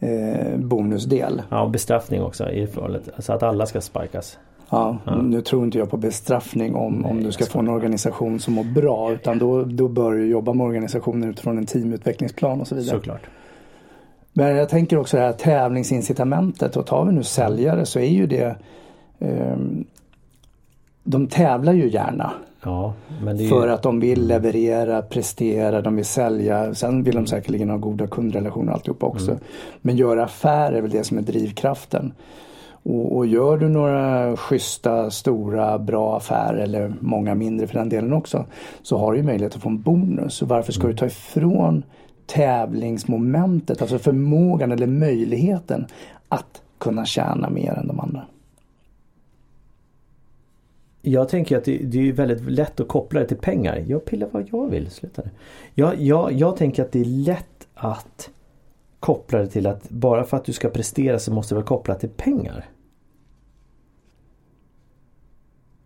eh, 0.00 0.56
bonusdel? 0.56 1.42
Ja, 1.50 1.66
bestraffning 1.66 2.22
också 2.22 2.50
i 2.50 2.66
fallet. 2.66 3.08
Så 3.18 3.32
att 3.32 3.42
alla 3.42 3.66
ska 3.66 3.80
sparkas. 3.80 4.38
Ja, 4.70 4.98
ja, 5.04 5.22
nu 5.22 5.40
tror 5.40 5.64
inte 5.64 5.78
jag 5.78 5.90
på 5.90 5.96
bestraffning 5.96 6.74
om, 6.74 6.94
Nej, 6.94 7.10
om 7.10 7.22
du 7.22 7.32
ska 7.32 7.44
få 7.44 7.58
en 7.58 7.68
organisation 7.68 8.40
som 8.40 8.54
mår 8.54 8.64
bra. 8.64 9.12
Utan 9.12 9.38
då, 9.38 9.64
då 9.64 9.88
bör 9.88 10.12
du 10.12 10.26
jobba 10.26 10.52
med 10.52 10.66
organisationen 10.66 11.30
utifrån 11.30 11.58
en 11.58 11.66
teamutvecklingsplan 11.66 12.60
och 12.60 12.68
så 12.68 12.74
vidare. 12.74 12.96
Såklart. 12.96 13.22
Men 14.32 14.56
jag 14.56 14.68
tänker 14.68 14.98
också 14.98 15.16
det 15.16 15.22
här 15.22 15.32
tävlingsincitamentet 15.32 16.76
och 16.76 16.86
tar 16.86 17.04
vi 17.04 17.12
nu 17.12 17.22
säljare 17.22 17.86
så 17.86 17.98
är 17.98 18.08
ju 18.08 18.26
det 18.26 18.56
eh, 19.18 19.56
De 21.04 21.26
tävlar 21.26 21.72
ju 21.72 21.90
gärna. 21.90 22.32
Ja, 22.64 22.94
ju... 23.38 23.48
För 23.48 23.68
att 23.68 23.82
de 23.82 24.00
vill 24.00 24.26
leverera, 24.26 25.02
prestera, 25.02 25.80
de 25.80 25.96
vill 25.96 26.04
sälja. 26.04 26.74
Sen 26.74 27.02
vill 27.02 27.14
de 27.14 27.26
säkerligen 27.26 27.70
ha 27.70 27.76
goda 27.76 28.06
kundrelationer 28.06 28.68
och 28.68 28.74
alltihop 28.74 29.02
också. 29.02 29.30
Mm. 29.30 29.42
Men 29.80 29.96
göra 29.96 30.24
affärer 30.24 30.72
är 30.72 30.82
väl 30.82 30.90
det 30.90 31.04
som 31.04 31.18
är 31.18 31.22
drivkraften. 31.22 32.12
Och, 32.84 33.16
och, 33.16 33.26
gör 33.26 33.56
du 33.56 33.68
några 33.68 34.36
schyssta, 34.36 35.10
stora, 35.10 35.78
bra 35.78 36.16
affärer 36.16 36.58
eller 36.58 36.94
många 37.00 37.34
mindre 37.34 37.66
för 37.66 37.78
den 37.78 37.88
delen 37.88 38.12
också. 38.12 38.44
Så 38.82 38.98
har 38.98 39.12
du 39.12 39.18
ju 39.18 39.24
möjlighet 39.24 39.56
att 39.56 39.62
få 39.62 39.68
en 39.68 39.82
bonus. 39.82 40.34
Så 40.34 40.46
varför 40.46 40.72
ska 40.72 40.82
mm. 40.82 40.92
du 40.92 40.98
ta 40.98 41.06
ifrån 41.06 41.82
tävlingsmomentet, 42.26 43.82
alltså 43.82 43.98
förmågan 43.98 44.72
eller 44.72 44.86
möjligheten 44.86 45.86
att 46.28 46.62
kunna 46.78 47.04
tjäna 47.04 47.50
mer 47.50 47.72
än 47.72 47.86
de 47.86 48.00
andra? 48.00 48.22
Jag 51.02 51.28
tänker 51.28 51.58
att 51.58 51.64
det, 51.64 51.76
det 51.76 52.08
är 52.08 52.12
väldigt 52.12 52.50
lätt 52.50 52.80
att 52.80 52.88
koppla 52.88 53.20
det 53.20 53.26
till 53.26 53.36
pengar. 53.36 53.84
Jag 53.86 54.04
pillar 54.04 54.28
vad 54.30 54.48
jag 54.52 54.70
vill. 54.70 54.90
Sluta 54.90 55.22
jag, 55.74 56.00
jag, 56.00 56.32
jag 56.32 56.56
tänker 56.56 56.82
att 56.82 56.92
det 56.92 57.00
är 57.00 57.04
lätt 57.04 57.66
att 57.74 58.30
koppla 59.00 59.38
det 59.38 59.46
till 59.46 59.66
att 59.66 59.90
bara 59.90 60.24
för 60.24 60.36
att 60.36 60.44
du 60.44 60.52
ska 60.52 60.68
prestera 60.68 61.18
så 61.18 61.32
måste 61.32 61.54
det 61.54 61.56
vara 61.56 61.66
kopplat 61.66 62.00
till 62.00 62.08
pengar. 62.08 62.64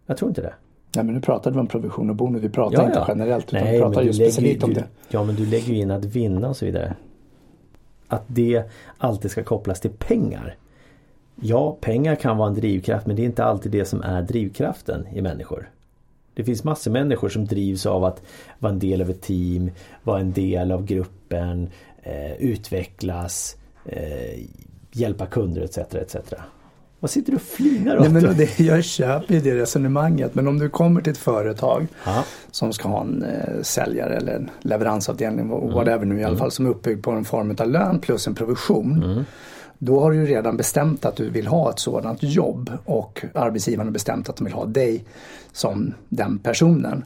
Jag 0.08 0.16
tror 0.16 0.28
inte 0.28 0.40
det. 0.40 0.54
Nej 0.96 1.04
men 1.04 1.14
nu 1.14 1.20
pratade 1.20 1.54
vi 1.54 1.60
om 1.60 1.66
provision 1.66 2.10
och 2.10 2.16
bonus. 2.16 2.42
Vi 2.42 2.48
pratar 2.48 2.78
ja, 2.78 2.86
inte 2.86 2.98
ja. 2.98 3.04
generellt 3.08 3.48
utan 3.48 3.64
Nej, 3.64 3.72
vi 3.72 3.80
pratar 3.80 4.02
just 4.02 4.18
specifikt 4.18 4.62
om 4.62 4.74
det. 4.74 4.84
Ja 5.08 5.24
men 5.24 5.34
du 5.34 5.46
lägger 5.46 5.72
ju 5.72 5.80
in 5.80 5.90
att 5.90 6.04
vinna 6.04 6.48
och 6.48 6.56
så 6.56 6.64
vidare. 6.64 6.94
Att 8.08 8.24
det 8.26 8.62
alltid 8.98 9.30
ska 9.30 9.44
kopplas 9.44 9.80
till 9.80 9.90
pengar. 9.90 10.56
Ja, 11.40 11.76
pengar 11.80 12.14
kan 12.14 12.36
vara 12.36 12.48
en 12.48 12.54
drivkraft 12.54 13.06
men 13.06 13.16
det 13.16 13.22
är 13.22 13.26
inte 13.26 13.44
alltid 13.44 13.72
det 13.72 13.84
som 13.84 14.02
är 14.02 14.22
drivkraften 14.22 15.06
i 15.12 15.20
människor. 15.20 15.70
Det 16.34 16.44
finns 16.44 16.64
massor 16.64 16.90
människor 16.90 17.28
som 17.28 17.44
drivs 17.44 17.86
av 17.86 18.04
att 18.04 18.22
vara 18.58 18.72
en 18.72 18.78
del 18.78 19.02
av 19.02 19.10
ett 19.10 19.22
team, 19.22 19.70
vara 20.02 20.20
en 20.20 20.32
del 20.32 20.72
av 20.72 20.84
gruppen, 20.84 21.68
eh, 22.02 22.32
utvecklas, 22.32 23.56
eh, 23.84 24.40
hjälpa 24.92 25.26
kunder 25.26 25.62
etc. 25.62 25.78
etc. 25.78 26.16
Vad 27.00 27.10
sitter 27.10 27.32
du 27.32 27.36
och 27.36 27.42
flinar 27.42 27.96
åt? 27.96 28.02
Nej, 28.02 28.22
men 28.22 28.36
det, 28.36 28.60
jag 28.60 28.84
köper 28.84 29.34
ju 29.34 29.40
det 29.40 29.54
resonemanget 29.54 30.34
men 30.34 30.48
om 30.48 30.58
du 30.58 30.68
kommer 30.68 31.00
till 31.00 31.12
ett 31.12 31.18
företag 31.18 31.86
Aha. 32.06 32.24
som 32.50 32.72
ska 32.72 32.88
ha 32.88 33.00
en 33.00 33.22
eh, 33.22 33.62
säljare 33.62 34.16
eller 34.16 34.32
en 34.34 34.50
leveransavdelning, 34.60 35.44
mm. 35.44 35.72
whatever 35.72 36.04
nu 36.04 36.14
i 36.14 36.24
alla 36.24 36.28
mm. 36.28 36.38
fall, 36.38 36.50
som 36.50 36.66
är 36.66 36.70
uppbyggd 36.70 37.04
på 37.04 37.10
en 37.10 37.24
form 37.24 37.56
av 37.58 37.70
lön 37.70 37.98
plus 37.98 38.26
en 38.26 38.34
provision. 38.34 39.02
Mm. 39.02 39.24
Då 39.78 40.00
har 40.00 40.10
du 40.10 40.16
ju 40.16 40.26
redan 40.26 40.56
bestämt 40.56 41.04
att 41.04 41.16
du 41.16 41.30
vill 41.30 41.46
ha 41.46 41.70
ett 41.70 41.78
sådant 41.78 42.22
jobb 42.22 42.72
och 42.84 43.24
arbetsgivaren 43.34 43.86
har 43.86 43.92
bestämt 43.92 44.28
att 44.28 44.36
de 44.36 44.44
vill 44.44 44.54
ha 44.54 44.66
dig 44.66 45.04
som 45.52 45.94
den 46.08 46.38
personen. 46.38 47.04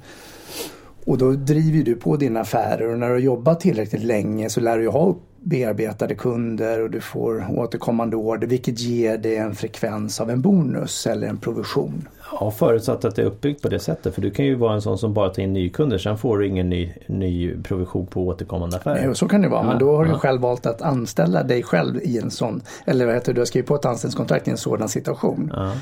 Och 1.05 1.19
då 1.19 1.33
driver 1.33 1.85
du 1.85 1.95
på 1.95 2.17
dina 2.17 2.41
affärer 2.41 2.93
och 2.93 2.99
när 2.99 3.07
du 3.07 3.13
har 3.13 3.21
jobbat 3.21 3.61
tillräckligt 3.61 4.03
länge 4.03 4.51
så 4.51 4.61
lär 4.61 4.79
du 4.79 4.89
ha 4.89 5.17
bearbetade 5.45 6.15
kunder 6.15 6.83
och 6.83 6.91
du 6.91 7.01
får 7.01 7.59
återkommande 7.59 8.17
order 8.17 8.47
vilket 8.47 8.81
ger 8.81 9.19
dig 9.19 9.37
en 9.37 9.55
frekvens 9.55 10.21
av 10.21 10.31
en 10.31 10.41
bonus 10.41 11.07
eller 11.07 11.27
en 11.27 11.39
provision. 11.39 12.09
Ja 12.41 12.51
förutsatt 12.51 13.05
att 13.05 13.17
det 13.17 13.23
är 13.23 13.27
uppbyggt 13.27 13.63
på 13.63 13.69
det 13.69 13.79
sättet 13.79 14.15
för 14.15 14.23
du 14.23 14.31
kan 14.31 14.45
ju 14.45 14.55
vara 14.55 14.75
en 14.75 14.83
sån 14.83 14.99
som 14.99 15.15
bara 15.15 15.29
tar 15.29 15.43
in 15.43 15.53
nykunder 15.53 15.99
sen 15.99 16.19
får 16.19 16.39
du 16.39 16.47
ingen 16.47 16.69
ny, 16.69 16.93
ny 17.07 17.63
provision 17.63 18.07
på 18.07 18.27
återkommande 18.27 18.77
affärer. 18.77 19.07
Nej, 19.07 19.15
så 19.15 19.29
kan 19.29 19.43
det 19.43 19.49
vara 19.49 19.63
ja, 19.63 19.69
men 19.69 19.79
då 19.79 19.97
har 19.97 20.07
ja. 20.07 20.13
du 20.13 20.19
själv 20.19 20.41
valt 20.41 20.67
att 20.67 20.83
anställa 20.83 21.43
dig 21.43 21.63
själv 21.63 21.97
i 22.03 22.19
en 22.19 22.31
sån 22.31 22.63
eller 22.85 23.07
vad 23.07 23.15
heter 23.15 23.33
det, 23.33 23.37
du 23.37 23.41
har 23.41 23.47
skrivit 23.47 23.69
på 23.69 23.75
ett 23.75 23.85
anställningskontrakt 23.85 24.49
i 24.49 24.51
en 24.51 24.57
sådan 24.57 24.89
situation. 24.89 25.53
Ja. 25.55 25.73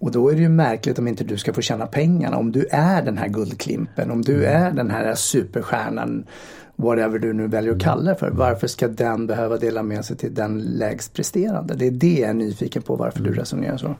Och 0.00 0.10
då 0.10 0.28
är 0.28 0.34
det 0.34 0.40
ju 0.40 0.48
märkligt 0.48 0.98
om 0.98 1.08
inte 1.08 1.24
du 1.24 1.38
ska 1.38 1.52
få 1.52 1.60
tjäna 1.60 1.86
pengarna. 1.86 2.36
Om 2.36 2.52
du 2.52 2.66
är 2.70 3.02
den 3.02 3.18
här 3.18 3.28
guldklimpen, 3.28 4.10
om 4.10 4.22
du 4.22 4.46
mm. 4.46 4.62
är 4.62 4.70
den 4.70 4.90
här 4.90 5.14
superstjärnan 5.14 6.26
whatever 6.76 7.18
du 7.18 7.32
nu 7.32 7.46
väljer 7.46 7.72
att 7.72 7.82
kalla 7.82 8.10
det 8.10 8.16
för. 8.16 8.30
Varför 8.30 8.66
ska 8.66 8.88
den 8.88 9.26
behöva 9.26 9.56
dela 9.56 9.82
med 9.82 10.04
sig 10.04 10.16
till 10.16 10.34
den 10.34 10.60
lägst 10.60 11.14
presterande? 11.14 11.74
Det 11.74 11.86
är 11.86 11.90
det 11.90 12.18
jag 12.18 12.30
är 12.30 12.34
nyfiken 12.34 12.82
på 12.82 12.96
varför 12.96 13.20
mm. 13.20 13.32
du 13.32 13.40
resonerar 13.40 13.76
så. 13.76 13.94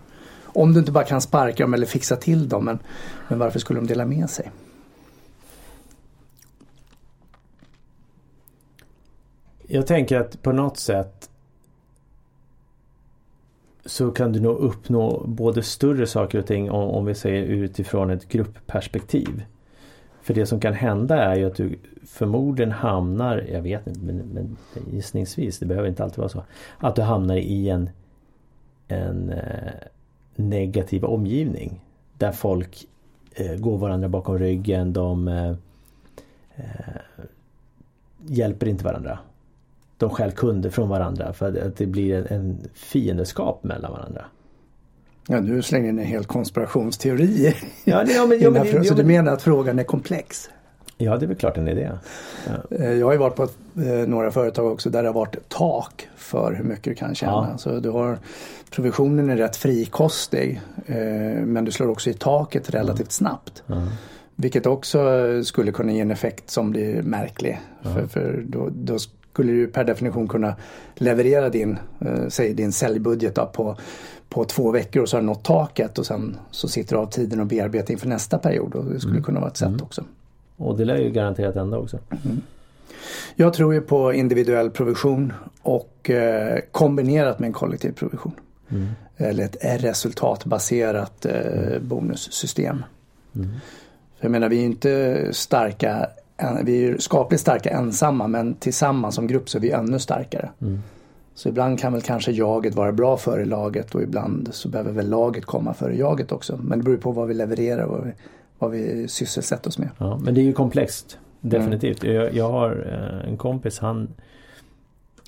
Om 0.45 0.73
du 0.73 0.79
inte 0.79 0.93
bara 0.93 1.05
kan 1.05 1.21
sparka 1.21 1.63
dem 1.63 1.75
eller 1.75 1.87
fixa 1.87 2.17
till 2.17 2.49
dem, 2.49 2.65
men, 2.65 2.79
men 3.29 3.39
varför 3.39 3.59
skulle 3.59 3.81
de 3.81 3.87
dela 3.87 4.07
med 4.07 4.31
sig? 4.31 4.51
Jag 9.67 9.87
tänker 9.87 10.17
att 10.17 10.43
på 10.43 10.53
något 10.53 10.79
sätt 10.79 11.30
så 13.85 14.11
kan 14.11 14.33
du 14.33 14.41
nog 14.41 14.59
uppnå 14.59 15.25
både 15.27 15.63
större 15.63 16.07
saker 16.07 16.39
och 16.39 16.47
ting 16.47 16.71
om, 16.71 16.91
om 16.91 17.05
vi 17.05 17.15
säger 17.15 17.43
utifrån 17.43 18.11
ett 18.11 18.29
gruppperspektiv. 18.29 19.45
För 20.23 20.35
det 20.35 20.47
som 20.47 20.61
kan 20.61 20.75
hända 20.75 21.23
är 21.23 21.37
ju 21.37 21.47
att 21.47 21.57
du 21.57 21.79
förmodligen 22.07 22.73
hamnar, 22.73 23.47
jag 23.53 23.63
vet 23.63 23.87
inte 23.87 24.01
men, 24.01 24.17
men 24.17 24.57
gissningsvis, 24.93 25.59
det 25.59 25.67
behöver 25.67 25.89
inte 25.89 26.05
alltid 26.05 26.19
vara 26.19 26.29
så. 26.29 26.45
Att 26.79 26.97
du 26.97 27.03
hamnar 27.03 27.37
i 27.37 27.69
en, 27.69 27.91
en 28.89 29.31
eh, 29.31 29.73
negativ 30.37 31.05
omgivning. 31.05 31.81
Där 32.19 32.33
folk 32.33 32.87
eh, 33.35 33.57
går 33.57 33.79
varandra 33.79 34.09
bakom 34.09 34.39
ryggen, 34.39 34.93
de 34.93 35.29
eh, 35.29 35.51
eh 36.57 37.01
hjälper 38.27 38.69
inte 38.69 38.85
varandra. 38.85 39.19
De 40.01 40.11
stjäl 40.11 40.33
kunder 40.33 40.71
från 40.71 40.89
varandra 40.89 41.33
för 41.33 41.67
att 41.67 41.77
det 41.77 41.87
blir 41.87 42.15
en, 42.15 42.27
en 42.27 42.59
fiendeskap 42.75 43.65
mellan 43.65 43.93
varandra. 43.93 44.25
Ja, 45.29 45.41
du 45.41 45.63
slänger 45.63 45.89
in 45.89 45.99
en 45.99 46.05
hel 46.05 46.25
konspirationsteori. 46.25 47.55
Ja, 47.85 48.05
det, 48.05 48.13
ja, 48.13 48.27
men, 48.27 48.41
ja, 48.41 48.51
men, 48.51 48.67
så 48.67 48.77
ja, 48.77 48.83
men, 48.83 48.97
du 48.97 49.05
menar 49.05 49.33
att 49.33 49.43
frågan 49.43 49.79
är 49.79 49.85
komplex? 49.85 50.51
Ja, 50.97 51.17
det 51.17 51.25
är 51.25 51.29
väl 51.29 51.37
klart 51.37 51.55
den 51.55 51.69
är 51.69 51.75
det. 51.75 51.99
Ja. 52.47 52.77
Eh, 52.77 52.93
jag 52.93 53.07
har 53.07 53.13
ju 53.13 53.19
varit 53.19 53.37
på 53.37 53.43
eh, 53.43 54.09
några 54.09 54.31
företag 54.31 54.73
också 54.73 54.91
där 54.91 55.03
det 55.03 55.09
har 55.09 55.15
varit 55.15 55.49
tak 55.49 56.09
för 56.17 56.53
hur 56.53 56.65
mycket 56.65 56.85
du 56.85 56.95
kan 56.95 57.15
tjäna. 57.15 57.49
Ja. 57.53 57.59
Så 57.59 57.81
du 57.81 57.91
har, 57.91 58.19
provisionen 58.71 59.31
är 59.31 59.37
rätt 59.37 59.57
frikostig 59.57 60.61
eh, 60.87 60.97
men 61.45 61.65
du 61.65 61.71
slår 61.71 61.89
också 61.89 62.11
i 62.11 62.15
taket 62.15 62.71
relativt 62.71 63.13
snabbt. 63.13 63.63
Ja. 63.67 63.89
Vilket 64.37 64.67
också 64.67 65.01
skulle 65.45 65.73
kunna 65.73 65.93
ge 65.93 66.01
en 66.01 66.11
effekt 66.11 66.51
som 66.51 66.71
blir 66.71 67.03
märklig. 67.03 67.61
För, 67.83 68.07
för 68.07 68.45
då, 68.47 68.69
då, 68.73 68.99
skulle 69.41 69.53
du 69.53 69.67
per 69.67 69.85
definition 69.85 70.29
kunna 70.29 70.55
leverera 70.95 71.49
din, 71.49 71.79
eh, 72.01 72.29
säg 72.29 72.55
din 72.55 72.73
säljbudget 72.73 73.35
på, 73.35 73.77
på 74.29 74.45
två 74.45 74.71
veckor 74.71 75.03
och 75.03 75.09
så 75.09 75.17
har 75.17 75.21
du 75.21 75.27
nått 75.27 75.45
taket 75.45 75.99
och 75.99 76.07
sen 76.07 76.37
så 76.51 76.69
sitter 76.69 76.97
du 76.97 77.03
av 77.03 77.07
tiden 77.07 77.41
och 77.41 77.47
bearbetar 77.47 77.93
inför 77.93 78.09
nästa 78.09 78.39
period. 78.39 78.75
Och 78.75 78.85
det 78.85 79.01
skulle 79.01 79.13
mm. 79.13 79.25
kunna 79.25 79.41
vara 79.41 79.51
ett 79.51 79.57
sätt 79.57 79.69
mm. 79.69 79.83
också. 79.83 80.05
Och 80.57 80.77
det 80.79 80.85
lär 80.85 80.97
ju 80.97 81.11
garanterat 81.11 81.55
hända 81.55 81.79
också. 81.79 81.99
Mm. 82.25 82.41
Jag 83.37 83.53
tror 83.55 83.75
ju 83.75 83.81
på 83.81 84.13
individuell 84.13 84.71
provision 84.71 85.33
och 85.63 86.11
eh, 86.11 86.59
kombinerat 86.73 87.39
med 87.39 87.47
en 87.47 87.53
kollektiv 87.53 87.93
provision. 87.93 88.33
Mm. 88.69 88.89
Eller 89.17 89.45
ett 89.45 89.85
resultatbaserat 89.85 91.27
eh, 91.27 91.81
bonussystem. 91.81 92.85
Mm. 93.35 93.49
Jag 94.21 94.31
menar 94.31 94.49
vi 94.49 94.61
är 94.61 94.65
inte 94.65 95.29
starka, 95.33 96.07
vi 96.65 96.85
är 96.85 96.99
skapligt 96.99 97.41
starka 97.41 97.71
ensamma 97.71 98.29
men 98.29 98.55
tillsammans 98.55 99.15
som 99.15 99.27
grupp 99.27 99.49
så 99.49 99.59
är 99.59 99.63
vi 99.63 99.71
ännu 99.71 99.99
starkare. 99.99 100.51
Mm. 100.61 100.81
Så 101.35 101.49
ibland 101.49 101.81
kan 101.81 101.93
väl 101.93 102.03
kanske 102.03 102.33
jaget 102.33 102.75
vara 102.75 102.93
bra 102.93 103.17
före 103.17 103.45
laget 103.45 103.95
och 103.95 104.03
ibland 104.03 104.49
så 104.53 104.69
behöver 104.69 104.93
väl 104.93 105.09
laget 105.09 105.45
komma 105.45 105.75
före 105.75 105.97
jaget 105.97 106.33
också. 106.33 106.57
Men 106.63 106.79
det 106.79 106.85
beror 106.85 106.97
på 106.97 107.13
vad 107.13 107.29
vi 107.29 107.35
levererar 107.35 107.83
och 107.83 107.97
vad 107.99 108.05
vi, 108.05 108.13
vad 108.59 108.71
vi 108.71 109.09
sysselsätter 109.09 109.69
oss 109.69 109.79
med. 109.79 109.89
Ja, 109.99 110.19
men 110.23 110.35
det 110.35 110.41
är 110.41 110.43
ju 110.43 110.53
komplext. 110.53 111.19
Definitivt. 111.41 112.05
Mm. 112.05 112.17
Jag, 112.17 112.35
jag, 112.35 112.51
har 112.51 112.71
en 113.27 113.37
kompis 113.37 113.79
han 113.79 114.09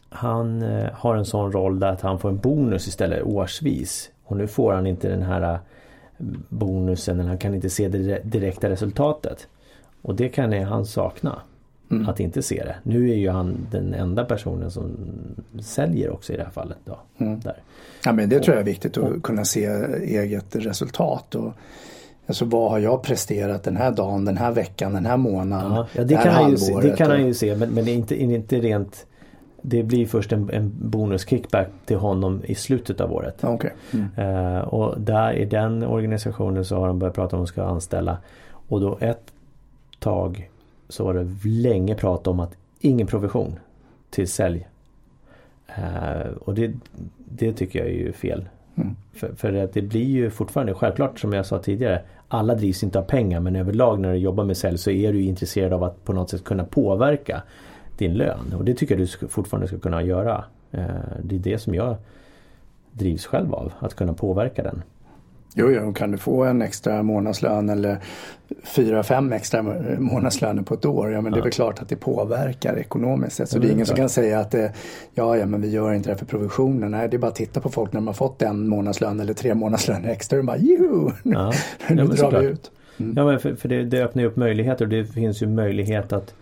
Han 0.08 0.62
har 0.92 1.16
en 1.16 1.24
sån 1.24 1.52
roll 1.52 1.78
där 1.78 1.88
att 1.88 2.00
han 2.00 2.18
får 2.18 2.28
en 2.28 2.38
bonus 2.38 2.88
istället 2.88 3.22
årsvis. 3.22 4.10
Och 4.24 4.36
nu 4.36 4.46
får 4.46 4.72
han 4.72 4.86
inte 4.86 5.08
den 5.08 5.22
här 5.22 5.58
bonusen, 6.48 7.20
eller 7.20 7.28
han 7.28 7.38
kan 7.38 7.54
inte 7.54 7.70
se 7.70 7.88
det 7.88 8.20
direkta 8.24 8.70
resultatet. 8.70 9.48
Och 10.02 10.14
det 10.14 10.28
kan 10.28 10.52
han 10.52 10.86
sakna. 10.86 11.42
Mm. 11.90 12.08
Att 12.08 12.20
inte 12.20 12.42
se 12.42 12.64
det. 12.64 12.76
Nu 12.82 13.10
är 13.10 13.14
ju 13.14 13.28
han 13.30 13.66
den 13.70 13.94
enda 13.94 14.24
personen 14.24 14.70
som 14.70 14.96
säljer 15.62 16.10
också 16.10 16.32
i 16.32 16.36
det 16.36 16.42
här 16.42 16.50
fallet. 16.50 16.78
Då, 16.84 16.98
mm. 17.18 17.40
där. 17.40 17.56
Ja, 18.04 18.12
men 18.12 18.28
det 18.28 18.40
tror 18.40 18.56
jag 18.56 18.60
är 18.60 18.66
viktigt 18.66 18.96
att 18.96 19.04
och, 19.04 19.22
kunna 19.22 19.44
se 19.44 19.66
eget 20.02 20.56
resultat. 20.56 21.34
Och, 21.34 21.52
alltså 22.26 22.44
vad 22.44 22.70
har 22.70 22.78
jag 22.78 23.02
presterat 23.02 23.62
den 23.62 23.76
här 23.76 23.90
dagen, 23.90 24.24
den 24.24 24.36
här 24.36 24.52
veckan, 24.52 24.92
den 24.94 25.06
här 25.06 25.16
månaden. 25.16 25.72
Ja, 25.72 25.86
ja 25.92 26.04
det, 26.04 26.14
kan 26.14 26.34
han 26.34 26.50
ju 26.50 26.56
se, 26.56 26.80
det 26.80 26.96
kan 26.96 27.10
han 27.10 27.26
ju 27.26 27.34
se 27.34 27.56
men, 27.56 27.70
men 27.70 27.88
inte, 27.88 28.22
inte 28.22 28.60
rent 28.60 29.06
det 29.62 29.82
blir 29.82 30.06
först 30.06 30.32
en, 30.32 30.50
en 30.50 30.72
bonus-kickback 30.78 31.68
till 31.84 31.96
honom 31.96 32.42
i 32.44 32.54
slutet 32.54 33.00
av 33.00 33.12
året. 33.12 33.44
Okay. 33.44 33.70
Mm. 33.90 34.28
Uh, 34.28 34.60
och 34.60 35.00
där 35.00 35.32
i 35.32 35.44
den 35.44 35.82
organisationen 35.82 36.64
så 36.64 36.76
har 36.76 36.86
de 36.86 36.98
börjat 36.98 37.14
prata 37.14 37.36
om 37.36 37.42
att 37.42 37.48
de 37.48 37.52
ska 37.52 37.64
anställa. 37.64 38.18
Och 38.68 38.80
då 38.80 38.98
ett 39.00 39.31
tag 40.02 40.50
så 40.88 41.04
var 41.04 41.14
det 41.14 41.48
länge 41.48 41.94
prat 41.94 42.26
om 42.26 42.40
att 42.40 42.56
ingen 42.80 43.06
provision 43.06 43.58
till 44.10 44.28
sälj. 44.28 44.68
Uh, 45.78 46.32
och 46.40 46.54
det, 46.54 46.72
det 47.16 47.52
tycker 47.52 47.78
jag 47.78 47.88
är 47.88 47.92
ju 47.92 48.12
fel. 48.12 48.48
Mm. 48.74 48.96
För, 49.12 49.32
för 49.34 49.52
att 49.52 49.72
det 49.72 49.82
blir 49.82 50.04
ju 50.04 50.30
fortfarande 50.30 50.74
självklart 50.74 51.20
som 51.20 51.32
jag 51.32 51.46
sa 51.46 51.58
tidigare. 51.58 52.02
Alla 52.28 52.54
drivs 52.54 52.82
inte 52.82 52.98
av 52.98 53.02
pengar 53.02 53.40
men 53.40 53.56
överlag 53.56 54.00
när 54.00 54.12
du 54.12 54.18
jobbar 54.18 54.44
med 54.44 54.56
sälj 54.56 54.78
så 54.78 54.90
är 54.90 55.12
du 55.12 55.22
intresserad 55.22 55.72
av 55.72 55.84
att 55.84 56.04
på 56.04 56.12
något 56.12 56.30
sätt 56.30 56.44
kunna 56.44 56.64
påverka 56.64 57.42
din 57.98 58.14
lön. 58.14 58.54
Och 58.56 58.64
det 58.64 58.74
tycker 58.74 58.98
jag 58.98 59.08
du 59.20 59.28
fortfarande 59.28 59.68
ska 59.68 59.78
kunna 59.78 60.02
göra. 60.02 60.44
Eh, 60.70 60.86
det 61.22 61.34
är 61.34 61.38
det 61.38 61.58
som 61.58 61.74
jag 61.74 61.96
drivs 62.92 63.26
själv 63.26 63.54
av, 63.54 63.72
att 63.78 63.94
kunna 63.94 64.14
påverka 64.14 64.62
den. 64.62 64.82
Jo, 65.54 65.70
jo, 65.70 65.92
kan 65.92 66.10
du 66.10 66.18
få 66.18 66.44
en 66.44 66.62
extra 66.62 67.02
månadslön 67.02 67.68
eller 67.68 67.98
fyra, 68.62 69.02
fem 69.02 69.32
extra 69.32 69.62
månadslöner 69.98 70.62
på 70.62 70.74
ett 70.74 70.84
år, 70.84 71.12
ja 71.12 71.20
men 71.20 71.32
ja. 71.32 71.36
det 71.36 71.40
är 71.40 71.42
väl 71.42 71.52
klart 71.52 71.82
att 71.82 71.88
det 71.88 71.96
påverkar 71.96 72.76
ekonomiskt 72.76 73.36
sett. 73.36 73.48
Så 73.48 73.58
det 73.58 73.68
är 73.68 73.72
ingen 73.72 73.86
som 73.86 73.96
kan 73.96 74.08
säga 74.08 74.40
att 74.40 74.50
det, 74.50 74.72
ja, 75.14 75.36
ja 75.36 75.46
men 75.46 75.60
vi 75.60 75.70
gör 75.70 75.92
inte 75.92 76.10
det 76.10 76.16
för 76.16 76.26
provisionen. 76.26 76.90
Nej, 76.90 77.08
det 77.08 77.16
är 77.16 77.18
bara 77.18 77.28
att 77.28 77.36
titta 77.36 77.60
på 77.60 77.68
folk 77.68 77.92
när 77.92 78.00
de 78.00 78.06
har 78.06 78.14
fått 78.14 78.42
en 78.42 78.68
månadslön 78.68 79.20
eller 79.20 79.34
tre 79.34 79.54
månadslöner 79.54 80.08
extra 80.08 80.38
och 80.38 80.44
bara 80.44 80.56
joho, 80.56 81.12
ja. 81.22 81.52
nu 81.88 82.08
ja, 82.16 82.28
drar 82.28 82.40
vi 82.40 82.46
ut. 82.46 82.70
Mm. 82.98 83.14
Ja 83.16 83.24
men 83.24 83.40
för, 83.40 83.54
för 83.54 83.68
det, 83.68 83.84
det, 83.84 84.02
öppnar 84.02 84.24
upp 84.24 84.36
möjligheter 84.36 84.84
och 84.84 84.88
det 84.88 85.04
finns 85.04 85.42
ju 85.42 85.46
möjlighet 85.46 86.12
att 86.12 86.34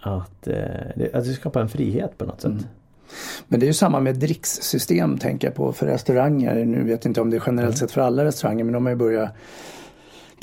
att, 0.00 0.46
eh, 0.46 1.06
att 1.12 1.24
det 1.24 1.32
skapar 1.32 1.60
en 1.60 1.68
frihet 1.68 2.18
på 2.18 2.24
något 2.24 2.40
sätt. 2.40 2.50
Mm. 2.50 2.64
Men 3.48 3.60
det 3.60 3.66
är 3.66 3.68
ju 3.68 3.74
samma 3.74 4.00
med 4.00 4.14
dricksystem 4.14 5.18
tänker 5.18 5.46
jag 5.46 5.54
på 5.54 5.72
för 5.72 5.86
restauranger. 5.86 6.64
Nu 6.64 6.84
vet 6.84 7.04
jag 7.04 7.10
inte 7.10 7.20
om 7.20 7.30
det 7.30 7.36
är 7.36 7.42
generellt 7.46 7.76
mm. 7.76 7.76
sett 7.76 7.90
för 7.90 8.00
alla 8.00 8.24
restauranger 8.24 8.64
men 8.64 8.72
de 8.72 8.84
har 8.84 8.90
ju 8.90 8.96
börjat 8.96 9.30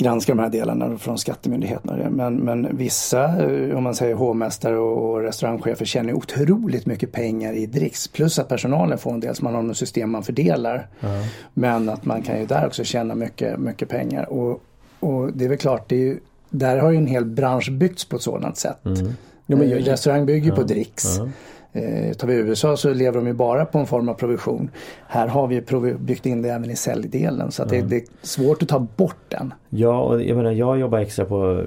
granska 0.02 0.34
de 0.34 0.38
här 0.38 0.48
delarna 0.48 0.98
från 0.98 1.18
skattemyndigheterna. 1.18 2.10
Men, 2.10 2.36
men 2.36 2.76
vissa, 2.76 3.24
eh, 3.24 3.76
om 3.76 3.82
man 3.82 3.94
säger 3.94 4.14
hovmästare 4.14 4.78
och 4.78 5.20
restaurangchefer 5.22 5.84
tjänar 5.84 6.12
otroligt 6.12 6.86
mycket 6.86 7.12
pengar 7.12 7.52
i 7.52 7.66
dricks. 7.66 8.08
Plus 8.08 8.38
att 8.38 8.48
personalen 8.48 8.98
får 8.98 9.10
en 9.10 9.20
del, 9.20 9.34
så 9.34 9.44
man 9.44 9.54
har 9.54 9.62
något 9.62 9.76
system 9.76 10.10
man 10.10 10.22
fördelar. 10.22 10.86
Mm. 11.00 11.22
Men 11.54 11.88
att 11.88 12.04
man 12.04 12.22
kan 12.22 12.40
ju 12.40 12.46
där 12.46 12.66
också 12.66 12.84
tjäna 12.84 13.14
mycket, 13.14 13.58
mycket 13.58 13.88
pengar. 13.88 14.32
Och, 14.32 14.62
och 15.00 15.32
det 15.32 15.44
är 15.44 15.48
väl 15.48 15.58
klart, 15.58 15.88
det 15.88 15.96
ju, 15.96 16.18
där 16.50 16.78
har 16.78 16.90
ju 16.90 16.96
en 16.96 17.06
hel 17.06 17.24
bransch 17.24 17.70
byggts 17.70 18.04
på 18.04 18.16
ett 18.16 18.22
sådant 18.22 18.56
sätt. 18.56 18.84
Mm. 18.84 19.12
Jo, 19.46 19.56
men 19.58 19.72
eh, 19.72 19.76
restaurang 19.76 20.26
bygger 20.26 20.48
ja, 20.48 20.56
på 20.56 20.62
dricks. 20.62 21.16
Ja. 21.18 21.28
Eh, 21.72 22.12
tar 22.12 22.28
vi 22.28 22.34
USA 22.34 22.76
så 22.76 22.94
lever 22.94 23.18
de 23.18 23.26
ju 23.26 23.32
bara 23.32 23.64
på 23.64 23.78
en 23.78 23.86
form 23.86 24.08
av 24.08 24.14
provision. 24.14 24.70
Här 25.06 25.28
har 25.28 25.46
vi 25.46 25.60
byggt 25.94 26.26
in 26.26 26.42
det 26.42 26.48
även 26.48 26.70
i 26.70 26.76
säljdelen 26.76 27.52
så 27.52 27.62
att 27.62 27.72
mm. 27.72 27.88
det, 27.88 27.96
det, 27.96 28.02
är 28.02 28.26
svårt 28.26 28.62
att 28.62 28.68
ta 28.68 28.78
bort 28.78 29.24
den. 29.28 29.54
Ja, 29.68 30.00
och 30.00 30.22
jag 30.22 30.36
menar 30.36 30.50
jag 30.50 30.78
jobbar 30.78 30.98
extra 30.98 31.24
på, 31.24 31.64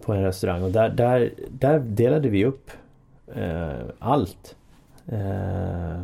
på 0.00 0.12
en 0.12 0.22
restaurang 0.22 0.62
och 0.62 0.70
där, 0.70 0.88
där, 0.88 1.32
där 1.48 1.78
delade 1.78 2.28
vi 2.28 2.44
upp 2.44 2.70
eh, 3.34 3.72
allt. 3.98 4.56
Eh, 5.06 6.02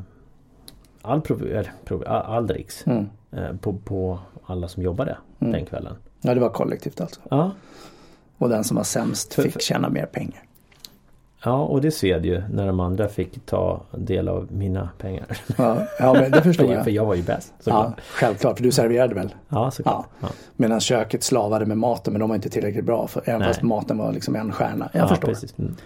all, 1.02 1.20
provi, 1.20 1.50
eller, 1.50 1.72
provi, 1.84 2.06
all, 2.06 2.22
all 2.22 2.46
dricks 2.46 2.86
mm. 2.86 3.06
eh, 3.30 3.56
på, 3.56 3.72
på 3.72 4.18
alla 4.46 4.68
som 4.68 4.82
jobbade 4.82 5.16
mm. 5.40 5.52
den 5.52 5.66
kvällen. 5.66 5.94
Ja, 6.20 6.34
det 6.34 6.40
var 6.40 6.50
kollektivt 6.50 7.00
alltså? 7.00 7.20
Ja. 7.30 7.50
Och 8.38 8.48
den 8.48 8.64
som 8.64 8.76
var 8.76 8.84
sämst 8.84 9.34
fick 9.34 9.62
tjäna 9.62 9.88
mer 9.88 10.06
pengar? 10.06 10.42
Ja 11.44 11.62
och 11.62 11.80
det 11.80 11.90
sved 11.90 12.26
ju 12.26 12.42
när 12.52 12.66
de 12.66 12.80
andra 12.80 13.08
fick 13.08 13.46
ta 13.46 13.82
del 13.92 14.28
av 14.28 14.52
mina 14.52 14.88
pengar. 14.98 15.26
Ja, 15.56 15.76
ja 15.98 16.12
men 16.12 16.30
det 16.30 16.42
förstår 16.42 16.72
jag. 16.72 16.84
För 16.84 16.90
jag 16.90 17.04
var 17.04 17.14
ju 17.14 17.22
bäst. 17.22 17.52
Ja, 17.64 17.92
självklart, 18.12 18.56
för 18.56 18.64
du 18.64 18.72
serverade 18.72 19.14
väl? 19.14 19.34
Ja 19.48 19.70
såklart. 19.70 20.06
Ja. 20.20 20.28
Medan 20.56 20.80
köket 20.80 21.22
slavade 21.22 21.66
med 21.66 21.78
maten 21.78 22.12
men 22.12 22.20
de 22.20 22.28
var 22.28 22.36
inte 22.36 22.50
tillräckligt 22.50 22.84
bra 22.84 23.06
för, 23.06 23.22
även 23.24 23.38
Nej. 23.38 23.48
fast 23.48 23.62
maten 23.62 23.98
var 23.98 24.12
liksom 24.12 24.36
en 24.36 24.52
stjärna. 24.52 24.90
Jag 24.92 25.02
ja, 25.02 25.08
förstår. 25.08 25.28
Precis. 25.28 25.58
Mm. 25.58 25.76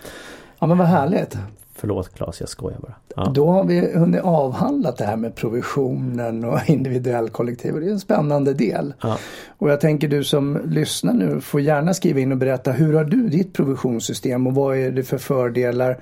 Ja 0.59 0.67
men 0.67 0.79
vad 0.79 0.87
härligt. 0.87 1.39
Förlåt 1.85 2.15
Claes, 2.15 2.41
jag 2.41 2.49
skojar 2.49 2.79
bara. 2.79 2.95
Ja. 3.17 3.33
Då 3.35 3.51
har 3.51 3.65
vi 3.65 3.93
hunnit 3.95 4.21
avhandlat 4.21 4.97
det 4.97 5.05
här 5.05 5.17
med 5.17 5.35
provisionen 5.35 6.45
och 6.45 6.59
individuell 6.69 7.31
kollektiv 7.31 7.75
och 7.75 7.81
det 7.81 7.87
är 7.87 7.91
en 7.91 8.01
spännande 8.01 8.55
del. 8.55 8.95
Ja. 9.03 9.19
Och 9.59 9.71
jag 9.71 9.81
tänker 9.81 10.09
du 10.09 10.25
som 10.25 10.61
lyssnar 10.65 11.13
nu 11.13 11.41
får 11.41 11.61
gärna 11.61 11.95
skriva 11.95 12.21
in 12.21 12.33
och 12.33 12.39
berätta 12.39 12.73
hur 12.73 12.95
har 12.95 13.05
du 13.05 13.29
ditt 13.29 13.53
provisionssystem 13.53 14.47
och 14.47 14.55
vad 14.55 14.77
är 14.77 14.91
det 14.91 15.03
för 15.03 15.19
fördelar 15.19 15.99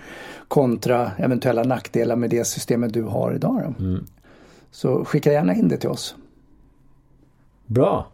kontra 0.49 1.11
eventuella 1.17 1.63
nackdelar 1.63 2.17
med 2.17 2.31
det 2.31 2.45
systemet 2.45 2.93
du 2.93 3.03
har 3.03 3.35
idag. 3.35 3.75
Mm. 3.79 4.05
Så 4.71 5.05
skicka 5.05 5.33
gärna 5.33 5.55
in 5.55 5.69
det 5.69 5.77
till 5.77 5.91
oss. 5.91 6.15
Bra! 7.67 8.07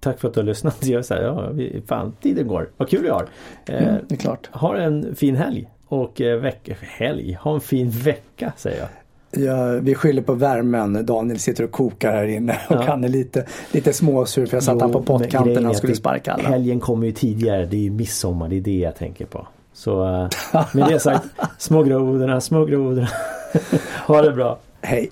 Tack 0.00 0.20
för 0.20 0.28
att 0.28 0.34
du 0.34 0.40
har 0.40 0.46
lyssnat. 0.46 0.76
Jag 0.86 1.04
säger, 1.04 1.22
ja, 1.22 1.52
fan, 1.86 2.12
tiden 2.20 2.48
går. 2.48 2.70
Vad 2.76 2.88
kul 2.88 3.02
vi 3.02 3.08
har. 3.08 3.28
Mm, 3.66 4.04
det 4.08 4.14
är 4.14 4.18
klart. 4.18 4.50
Eh, 4.52 4.60
ha 4.60 4.76
en 4.76 5.14
fin 5.14 5.36
helg. 5.36 5.68
Och 5.90 6.20
eh, 6.20 6.38
veck 6.40 6.70
helg, 6.80 7.38
ha 7.40 7.54
en 7.54 7.60
fin 7.60 7.90
vecka 7.90 8.52
säger 8.56 8.78
jag. 8.78 8.88
Ja, 9.44 9.78
vi 9.82 9.94
skyller 9.94 10.22
på 10.22 10.34
värmen. 10.34 11.06
Daniel 11.06 11.38
sitter 11.38 11.64
och 11.64 11.70
kokar 11.70 12.12
här 12.12 12.26
inne 12.26 12.58
och 12.68 12.76
ja. 12.76 12.82
han 12.82 13.04
är 13.04 13.08
lite, 13.08 13.46
lite 13.72 13.92
småsur 13.92 14.46
för 14.46 14.56
jag 14.56 14.64
satt 14.64 14.80
han 14.80 14.92
på 14.92 15.02
pottkanten 15.02 15.54
när 15.54 15.62
han 15.62 15.74
skulle 15.74 15.94
sparka 15.94 16.32
alla. 16.32 16.48
Helgen 16.48 16.80
kommer 16.80 17.06
ju 17.06 17.12
tidigare, 17.12 17.66
det 17.66 17.76
är 17.76 17.80
ju 17.80 17.90
midsommar, 17.90 18.48
det 18.48 18.56
är 18.56 18.60
det 18.60 18.78
jag 18.78 18.96
tänker 18.96 19.24
på. 19.26 19.46
Så 19.72 20.04
uh, 20.04 20.28
med 20.74 20.88
det 20.88 21.00
sagt, 21.00 21.24
små 21.58 21.82
grodorna, 21.82 22.40
små 22.40 22.64
grodorna. 22.64 23.08
ha 24.06 24.22
det 24.22 24.32
bra. 24.32 24.58
Hej. 24.80 25.10